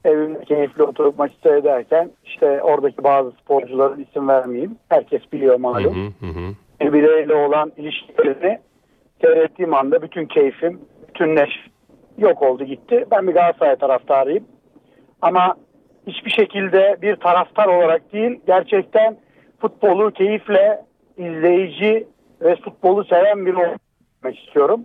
evimde 0.05 0.45
keyifli 0.45 0.83
oturup 0.83 1.19
maçı 1.19 1.35
seyrederken 1.43 2.11
işte 2.25 2.63
oradaki 2.63 3.05
bazı 3.05 3.31
sporcuların 3.31 4.07
isim 4.11 4.29
vermeyeyim. 4.29 4.77
Herkes 4.89 5.33
biliyor 5.33 5.57
malum. 5.57 6.13
hı, 6.21 6.27
hı 6.27 6.31
hı. 6.31 6.53
Birbirleriyle 6.81 7.35
olan 7.35 7.73
ilişkilerini 7.77 8.59
seyrettiğim 9.21 9.75
anda 9.75 10.03
bütün 10.03 10.27
keyfim, 10.27 10.81
bütün 11.09 11.37
neş 11.37 11.51
yok 12.19 12.43
oldu 12.43 12.65
gitti. 12.65 13.05
Ben 13.11 13.29
bir 13.29 13.33
Galatasaray 13.33 13.77
taraftarıyım. 13.77 14.45
Ama 15.23 15.55
hiçbir 16.07 16.31
şekilde 16.31 16.97
bir 17.03 17.17
taraftar 17.17 17.67
olarak 17.67 18.13
değil 18.13 18.41
gerçekten 18.47 19.17
futbolu 19.61 20.11
keyifle 20.11 20.81
izleyici 21.17 22.07
ve 22.43 22.57
futbolu 22.57 23.05
seven 23.05 23.47
biri 23.47 23.57
olmak 23.57 24.39
istiyorum. 24.39 24.81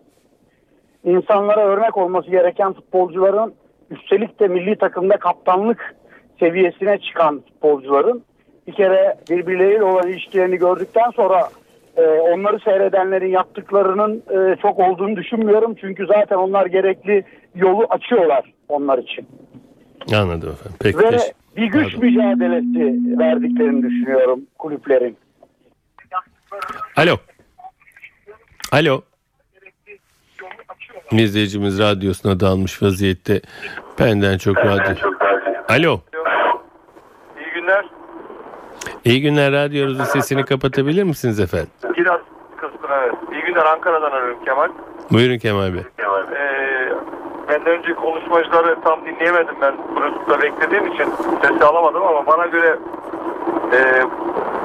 İnsanlara 1.04 1.68
örnek 1.68 1.98
olması 1.98 2.32
gereken 2.32 2.74
futbolcuların 2.74 3.54
üstelik 3.92 4.40
de 4.40 4.48
milli 4.48 4.76
takımda 4.76 5.18
kaptanlık 5.18 5.96
seviyesine 6.40 6.98
çıkan 6.98 7.42
futbolcuların 7.42 8.24
bir 8.68 8.74
kere 8.74 9.18
birbirleriyle 9.30 9.84
olan 9.84 10.08
ilişkilerini 10.08 10.58
gördükten 10.58 11.12
sonra 11.12 11.50
e, 11.98 12.02
onları 12.02 12.60
seyredenlerin 12.60 13.32
yaptıklarının 13.32 14.24
e, 14.30 14.56
çok 14.62 14.80
olduğunu 14.80 15.16
düşünmüyorum. 15.16 15.76
Çünkü 15.76 16.06
zaten 16.06 16.36
onlar 16.36 16.66
gerekli 16.66 17.24
yolu 17.56 17.86
açıyorlar 17.90 18.54
onlar 18.70 18.98
için. 18.98 19.28
Anladım 20.16 20.50
efendim. 20.50 20.78
Peki. 20.82 20.98
Ve 20.98 21.20
bir 21.58 21.66
güç 21.66 21.94
Pardon. 21.96 22.10
mücadelesi 22.10 23.20
verdiklerini 23.20 23.84
düşünüyorum 23.84 24.42
kulüplerin. 24.60 25.18
Alo. 26.96 27.18
Alo. 28.72 29.02
İzleyicimiz 31.12 31.80
radyosuna 31.80 32.40
dalmış 32.40 32.84
vaziyette. 32.84 33.42
Benden 34.00 34.38
çok 34.38 34.58
radyo. 34.58 34.96
Alo. 35.70 36.00
İyi 37.40 37.52
günler. 37.54 37.86
İyi 39.06 39.22
günler 39.22 39.52
radyonuzun 39.52 40.04
sesini 40.04 40.46
kapatabilir 40.46 41.04
misiniz 41.04 41.40
efendim? 41.40 41.70
Biraz 41.98 42.20
kıstım 42.58 42.90
evet. 43.02 43.14
İyi 43.32 43.42
günler 43.42 43.66
Ankara'dan 43.66 44.12
arıyorum 44.12 44.46
Kemal. 44.46 44.70
Buyurun 45.12 45.38
Kemal 45.38 45.74
Bey. 45.74 45.82
Ee, 46.36 46.90
benden 47.50 47.68
önce 47.80 47.94
konuşmacıları 47.94 48.82
tam 48.84 49.06
dinleyemedim 49.06 49.56
ben 49.62 49.76
Bluetooth'ta 49.96 50.42
beklediğim 50.42 50.88
için 50.88 51.06
sesi 51.42 51.66
alamadım 51.66 52.04
ama 52.04 52.28
bana 52.28 52.46
göre 52.46 52.80
e, 53.74 54.04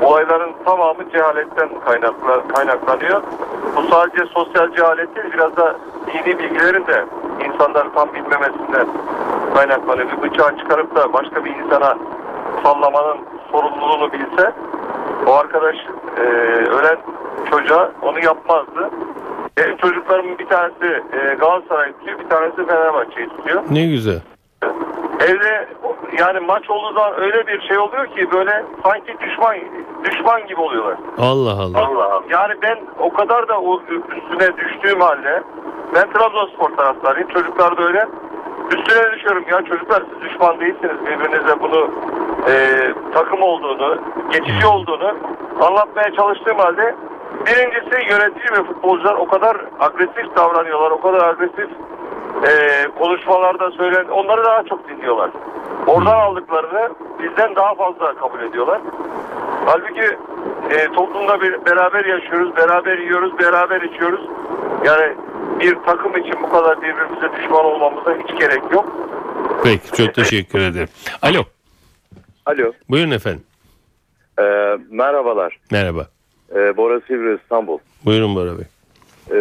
olayların 0.03 0.53
tamamı 0.65 1.11
cehaletten 1.12 1.69
kaynakla, 1.85 2.49
kaynaklanıyor. 2.49 3.23
Bu 3.77 3.83
sadece 3.83 4.25
sosyal 4.25 4.73
cehalet 4.73 5.17
değil 5.17 5.33
biraz 5.33 5.57
da 5.57 5.77
dini 6.07 6.38
bilgilerin 6.38 6.87
de 6.87 7.05
insanların 7.47 7.91
tam 7.91 8.15
bilmemesinden 8.15 8.87
kaynaklanıyor. 9.55 10.09
Bir 10.12 10.23
bıçağı 10.23 10.59
çıkarıp 10.59 10.97
da 10.97 11.12
başka 11.12 11.45
bir 11.45 11.57
insana 11.57 11.99
sallamanın 12.62 13.19
sorumluluğunu 13.53 14.12
bilse 14.12 14.53
o 15.27 15.33
arkadaş 15.33 15.77
e, 16.17 16.23
ölen 16.71 16.99
çocuğa 17.51 17.91
onu 18.03 18.25
yapmazdı. 18.25 18.91
Benim 19.59 19.77
çocuklarımın 19.77 20.38
bir 20.38 20.47
tanesi 20.47 21.03
e, 21.12 21.35
Galatasaray 21.35 21.93
tutuyor, 21.93 22.19
bir 22.19 22.29
tanesi 22.29 22.67
Fenerbahçe'yi 22.67 23.29
tutuyor. 23.29 23.62
Ne 23.71 23.87
güzel. 23.87 24.21
Evde 25.29 25.69
yani 26.19 26.41
maç 26.41 26.71
olduğu 26.71 26.95
zaman 26.95 27.21
öyle 27.21 27.47
bir 27.47 27.61
şey 27.61 27.79
oluyor 27.79 28.07
ki 28.07 28.31
böyle 28.33 28.65
sanki 28.85 29.17
düşman 29.21 29.57
düşman 30.05 30.47
gibi 30.47 30.61
oluyorlar. 30.61 30.97
Allah 31.19 31.63
Allah. 31.63 32.23
Yani 32.31 32.55
ben 32.63 32.79
o 32.99 33.13
kadar 33.13 33.49
da 33.49 33.61
o 33.61 33.81
üstüne 34.17 34.57
düştüğüm 34.57 35.01
halde 35.01 35.43
ben 35.95 36.13
Trabzonspor 36.13 36.77
taraftarıyım. 36.77 37.29
Çocuklar 37.29 37.77
da 37.77 37.83
öyle. 37.83 38.07
Üstüne 38.71 39.13
düşüyorum 39.13 39.45
ya 39.51 39.63
çocuklar 39.63 40.03
siz 40.11 40.31
düşman 40.31 40.61
değilsiniz. 40.61 41.07
Birbirinize 41.07 41.61
bunu 41.61 41.91
e, 42.49 42.55
takım 43.15 43.43
olduğunu, 43.43 43.99
geçici 44.31 44.67
olduğunu 44.67 45.15
anlatmaya 45.61 46.15
çalıştığım 46.15 46.59
halde 46.59 46.95
birincisi 47.47 48.11
yönetici 48.11 48.53
ve 48.53 48.65
futbolcular 48.65 49.15
o 49.15 49.29
kadar 49.29 49.57
agresif 49.81 50.37
davranıyorlar. 50.37 50.91
O 50.91 51.01
kadar 51.01 51.29
agresif 51.29 51.69
e, 52.49 52.88
konuşmalarda 52.99 53.71
söylen 53.71 54.05
onları 54.09 54.45
daha 54.45 54.62
çok 54.62 54.88
dinliyorlar. 54.88 55.31
Oradan 55.87 56.18
aldıklarını 56.18 56.90
bizden 57.23 57.57
daha 57.57 57.75
fazla 57.75 58.14
kabul 58.14 58.40
ediyorlar. 58.40 58.81
Halbuki 59.66 60.16
e, 60.71 60.88
toplumda 60.92 61.40
bir, 61.40 61.66
beraber 61.66 62.05
yaşıyoruz, 62.05 62.57
beraber 62.57 62.99
yiyoruz, 62.99 63.38
beraber 63.38 63.81
içiyoruz. 63.83 64.21
Yani 64.85 65.16
bir 65.61 65.77
takım 65.87 66.16
için 66.16 66.35
bu 66.42 66.51
kadar 66.51 66.83
birbirimize 66.83 67.37
düşman 67.37 67.64
olmamıza 67.64 68.14
hiç 68.14 68.38
gerek 68.40 68.62
yok. 68.73 68.92
Peki 69.64 69.92
çok 69.92 70.14
teşekkür 70.14 70.61
ederim. 70.61 70.88
Alo. 71.23 71.42
Alo, 72.47 72.73
Buyurun 72.90 73.11
efendim. 73.11 73.42
e, 74.38 74.42
merhabalar. 74.90 75.59
Merhaba. 75.71 76.07
E, 76.55 76.77
Bora 76.77 77.01
Sivri 77.01 77.38
İstanbul. 77.42 77.79
Buyurun 78.05 78.37
Bora 78.37 78.51
Bey. 78.59 78.64
E, 79.31 79.38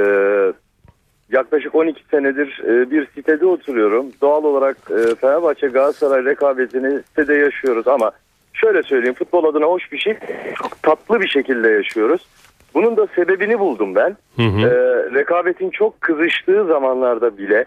yaklaşık 1.31 1.75
12 1.75 2.03
senedir 2.11 2.61
e, 2.67 2.91
bir 2.91 3.07
sitede 3.15 3.45
oturuyorum. 3.45 4.05
Doğal 4.21 4.43
olarak 4.43 4.77
e, 4.89 5.15
Fenerbahçe 5.15 5.67
Galatasaray 5.67 6.25
rekabetini 6.25 7.03
sitede 7.03 7.33
yaşıyoruz 7.33 7.87
ama 7.87 8.11
şöyle 8.53 8.83
söyleyeyim 8.83 9.15
futbol 9.15 9.43
adına 9.45 9.65
hoş 9.65 9.91
bir 9.91 9.97
şey. 9.97 10.17
Çok 10.55 10.83
tatlı 10.83 11.21
bir 11.21 11.27
şekilde 11.27 11.69
yaşıyoruz. 11.69 12.27
Bunun 12.73 12.97
da 12.97 13.07
sebebini 13.15 13.59
buldum 13.59 13.95
ben. 13.95 14.17
Hı 14.35 14.41
hı. 14.41 14.67
E, 14.67 14.71
rekabetin 15.13 15.69
çok 15.69 16.01
kızıştığı 16.01 16.65
zamanlarda 16.65 17.37
bile 17.37 17.65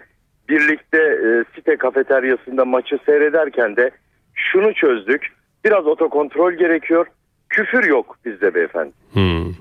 birlikte 0.49 0.99
e, 0.99 1.45
site 1.55 1.77
kafeteryasında 1.77 2.65
maçı 2.65 2.99
seyrederken 3.07 3.77
de 3.77 3.91
şunu 4.35 4.75
çözdük. 4.75 5.29
Biraz 5.65 5.87
otokontrol 5.87 6.53
gerekiyor. 6.53 7.07
Küfür 7.49 7.85
yok 7.85 8.17
bizde 8.25 8.55
beyefendi. 8.55 8.93
Hmm. 9.13 9.53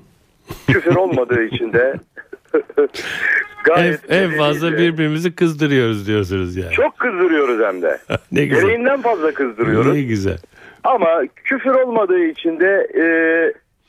Küfür 0.67 0.95
olmadığı 0.95 1.43
için 1.43 1.73
de 1.73 1.93
gayet 3.63 3.99
en 4.09 4.31
fazla 4.31 4.69
nedeniyle 4.69 4.93
birbirimizi 4.93 5.35
kızdırıyoruz 5.35 6.07
diyorsunuz 6.07 6.55
yani. 6.55 6.71
çok 6.71 6.99
kızdırıyoruz 6.99 7.65
hem 7.65 7.81
de. 7.81 7.97
ne 8.31 8.45
güzel. 8.45 8.61
Gereğinden 8.61 9.01
fazla 9.01 9.33
kızdırıyoruz. 9.33 9.93
Ne 9.93 10.01
güzel. 10.01 10.37
Ama 10.83 11.21
küfür 11.43 11.75
olmadığı 11.75 12.23
için 12.23 12.59
de 12.59 12.87
e, 12.95 13.05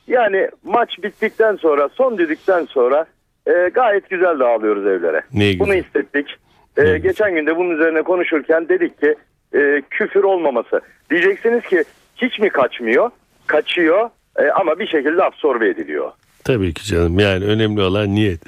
yani 0.07 0.49
maç 0.63 1.03
bittikten 1.03 1.55
sonra 1.55 1.89
son 1.89 2.17
düdükten 2.17 2.65
sonra 2.65 3.05
e, 3.47 3.69
gayet 3.73 4.09
güzel 4.09 4.39
dağılıyoruz 4.39 4.85
evlere. 4.85 5.21
Ne 5.33 5.51
güzel. 5.51 5.67
Bunu 5.67 5.73
hissettik. 5.73 6.37
E, 6.77 6.97
geçen 6.97 7.35
günde 7.35 7.57
bunun 7.57 7.75
üzerine 7.75 8.01
konuşurken 8.01 8.69
dedik 8.69 9.01
ki 9.01 9.15
e, 9.53 9.81
küfür 9.89 10.23
olmaması. 10.23 10.81
Diyeceksiniz 11.09 11.63
ki 11.63 11.83
hiç 12.15 12.39
mi 12.39 12.49
kaçmıyor? 12.49 13.09
Kaçıyor 13.47 14.09
e, 14.39 14.49
ama 14.49 14.79
bir 14.79 14.87
şekilde 14.87 15.23
absorbe 15.23 15.69
ediliyor. 15.69 16.11
Tabii 16.45 16.73
ki 16.73 16.85
canım 16.85 17.19
yani 17.19 17.45
önemli 17.45 17.81
olan 17.81 18.15
niyet. 18.15 18.39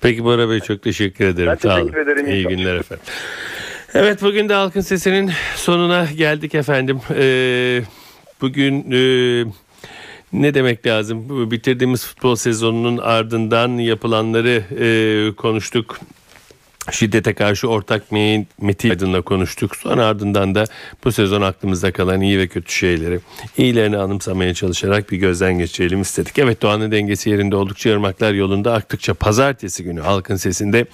Peki 0.00 0.24
Bora 0.24 0.50
Bey 0.50 0.60
çok 0.60 0.82
teşekkür 0.82 1.24
ederim. 1.24 1.48
Ben 1.48 1.54
Sağ 1.68 1.76
teşekkür 1.76 1.96
olun. 1.98 2.04
ederim. 2.10 2.26
İyi 2.26 2.44
günler 2.46 2.74
efendim. 2.74 3.04
Evet 3.94 4.22
bugün 4.22 4.48
de 4.48 4.54
Halkın 4.54 4.80
Sesi'nin 4.80 5.30
sonuna 5.56 6.04
geldik 6.16 6.54
efendim. 6.54 7.00
Ee, 7.14 7.82
bugün 8.40 8.90
e, 8.92 9.00
ne 10.32 10.54
demek 10.54 10.86
lazım? 10.86 11.50
Bitirdiğimiz 11.50 12.06
futbol 12.06 12.36
sezonunun 12.36 12.98
ardından 12.98 13.68
yapılanları 13.68 14.62
e, 14.80 15.36
konuştuk. 15.36 15.98
Şiddete 16.90 17.34
karşı 17.34 17.68
ortak 17.68 18.12
Metin 18.60 18.90
Aydın'la 18.90 19.22
konuştuk. 19.22 19.76
Sonra 19.76 20.06
ardından 20.06 20.54
da 20.54 20.64
bu 21.04 21.12
sezon 21.12 21.42
aklımızda 21.42 21.92
kalan 21.92 22.20
iyi 22.20 22.38
ve 22.38 22.46
kötü 22.46 22.72
şeyleri, 22.72 23.20
iyilerini 23.58 23.96
anımsamaya 23.96 24.54
çalışarak 24.54 25.10
bir 25.10 25.16
gözden 25.16 25.58
geçirelim 25.58 26.00
istedik. 26.00 26.38
Evet 26.38 26.62
doğanın 26.62 26.90
dengesi 26.90 27.30
yerinde 27.30 27.56
oldukça 27.56 27.92
ırmaklar 27.92 28.32
yolunda 28.32 28.72
aktıkça 28.72 29.14
pazartesi 29.14 29.84
günü 29.84 30.00
halkın 30.00 30.36
sesinde 30.36 30.86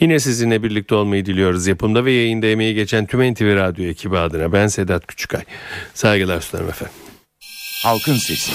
yine 0.00 0.20
sizinle 0.20 0.62
birlikte 0.62 0.94
olmayı 0.94 1.26
diliyoruz. 1.26 1.66
Yapımda 1.66 2.04
ve 2.04 2.12
yayında 2.12 2.46
emeği 2.46 2.74
geçen 2.74 3.06
tüm 3.06 3.32
NTV 3.32 3.56
Radyo 3.56 3.84
ekibi 3.84 4.18
adına 4.18 4.52
ben 4.52 4.66
Sedat 4.66 5.06
Küçükay. 5.06 5.42
Saygılar 5.94 6.40
sunarım 6.40 6.68
efendim. 6.68 6.94
Halkın 7.82 8.16
Sesi. 8.16 8.52